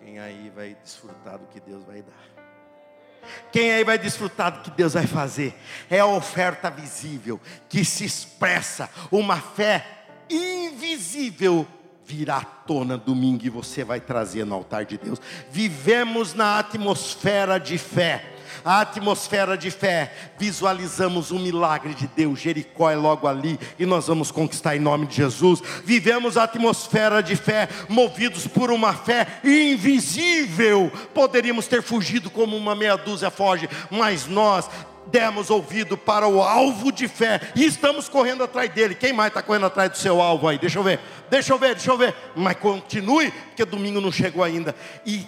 Quem 0.07 0.21
aí 0.21 0.53
vai 0.55 0.77
desfrutar 0.85 1.37
do 1.37 1.47
que 1.47 1.59
Deus 1.59 1.83
vai 1.83 2.01
dar? 2.01 3.29
Quem 3.51 3.73
aí 3.73 3.83
vai 3.83 3.99
desfrutar 3.99 4.53
do 4.53 4.61
que 4.61 4.71
Deus 4.71 4.95
vai 4.95 5.05
fazer? 5.05 5.53
É 5.91 5.99
a 5.99 6.07
oferta 6.07 6.71
visível 6.71 7.41
que 7.69 7.85
se 7.85 8.05
expressa, 8.05 8.89
uma 9.11 9.41
fé 9.41 9.85
invisível 10.31 11.67
virá 12.05 12.37
à 12.37 12.45
tona 12.45 12.97
domingo 12.97 13.45
e 13.45 13.51
você 13.51 13.83
vai 13.83 13.99
trazer 14.01 14.47
no 14.47 14.55
altar 14.55 14.85
de 14.85 14.97
Deus. 14.97 15.21
Vivemos 15.51 16.35
na 16.35 16.61
atmosfera 16.61 17.59
de 17.59 17.77
fé 17.77 18.36
a 18.67 18.81
atmosfera 18.81 19.57
de 19.57 19.71
fé, 19.71 20.13
visualizamos 20.37 21.31
o 21.31 21.39
milagre 21.39 21.95
de 21.95 22.09
Deus, 22.09 22.41
Jericó 22.41 22.91
é 22.91 22.97
logo 22.97 23.29
ali, 23.29 23.61
e 23.79 23.87
nós 23.87 24.09
vamos 24.09 24.33
conquistar 24.33 24.75
em 24.75 24.81
nome 24.81 25.07
de 25.07 25.15
Jesus. 25.15 25.63
Vivemos 25.85 26.37
a 26.37 26.43
atmosfera 26.43 27.23
de 27.23 27.37
fé, 27.37 27.69
movidos 27.89 28.49
por 28.49 28.73
uma 28.73 28.93
fé 28.93 29.39
invisível. 29.45 30.91
Poderíamos 31.15 31.69
ter 31.69 31.81
fugido 31.81 32.29
como 32.29 32.57
uma 32.57 32.75
meia 32.75 32.97
dúzia 32.97 33.31
foge, 33.31 33.71
mas 33.89 34.27
nós 34.27 34.69
demos 35.07 35.49
ouvido 35.49 35.97
para 35.97 36.27
o 36.27 36.43
alvo 36.43 36.91
de 36.91 37.07
fé 37.07 37.41
e 37.55 37.65
estamos 37.65 38.09
correndo 38.09 38.43
atrás 38.43 38.69
dele. 38.71 38.97
Quem 38.97 39.13
mais 39.13 39.29
está 39.29 39.41
correndo 39.43 39.67
atrás 39.67 39.91
do 39.93 39.97
seu 39.97 40.21
alvo 40.21 40.49
aí? 40.49 40.59
Deixa 40.59 40.81
eu 40.81 40.83
ver, 40.83 40.99
deixa 41.31 41.53
eu 41.53 41.59
ver, 41.59 41.77
deixa 41.77 41.93
eu 41.93 41.97
ver. 41.97 42.13
Mas 42.35 42.57
continue, 42.57 43.31
porque 43.31 43.65
domingo 43.65 44.01
não 44.01 44.11
chegou 44.11 44.43
ainda. 44.43 44.75
E 45.07 45.25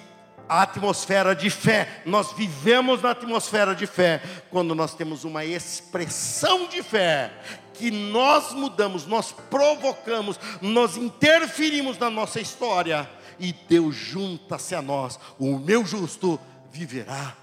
a 0.49 0.63
atmosfera 0.63 1.35
de 1.35 1.51
fé. 1.51 2.03
Nós 2.07 2.33
vivemos 2.33 3.03
na 3.03 3.11
atmosfera 3.11 3.75
de 3.75 3.87
fé 3.87 4.23
quando 4.51 4.75
nós 4.75 4.95
temos 4.95 5.25
uma 5.25 5.45
expressão 5.45 6.67
de 6.69 6.83
fé 6.83 7.31
que 7.75 7.91
nós 7.93 8.53
mudamos, 8.53 9.07
nós 9.07 9.31
provocamos, 9.31 10.39
nós 10.61 10.97
interferimos 10.97 11.97
na 11.97 12.11
nossa 12.11 12.41
história 12.41 13.09
e 13.39 13.55
Deus 13.69 13.95
junta-se 13.95 14.75
a 14.75 14.83
nós. 14.83 15.19
O 15.39 15.59
meu 15.59 15.85
justo 15.85 16.41
viverá 16.73 17.37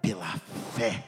pela 0.00 0.34
fé. 0.74 1.04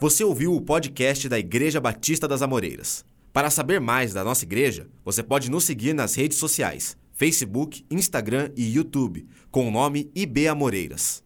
Você 0.00 0.24
ouviu 0.24 0.54
o 0.54 0.60
podcast 0.60 1.28
da 1.28 1.38
Igreja 1.38 1.80
Batista 1.80 2.26
das 2.26 2.42
Amoreiras. 2.42 3.04
Para 3.32 3.50
saber 3.50 3.80
mais 3.80 4.12
da 4.12 4.24
nossa 4.24 4.44
igreja, 4.44 4.88
você 5.04 5.22
pode 5.22 5.50
nos 5.50 5.64
seguir 5.64 5.94
nas 5.94 6.14
redes 6.14 6.38
sociais 6.38 6.96
Facebook, 7.22 7.86
Instagram 7.88 8.50
e 8.56 8.74
YouTube, 8.74 9.28
com 9.48 9.68
o 9.68 9.70
nome 9.70 10.10
IB 10.12 10.48
Amoreiras. 10.48 11.22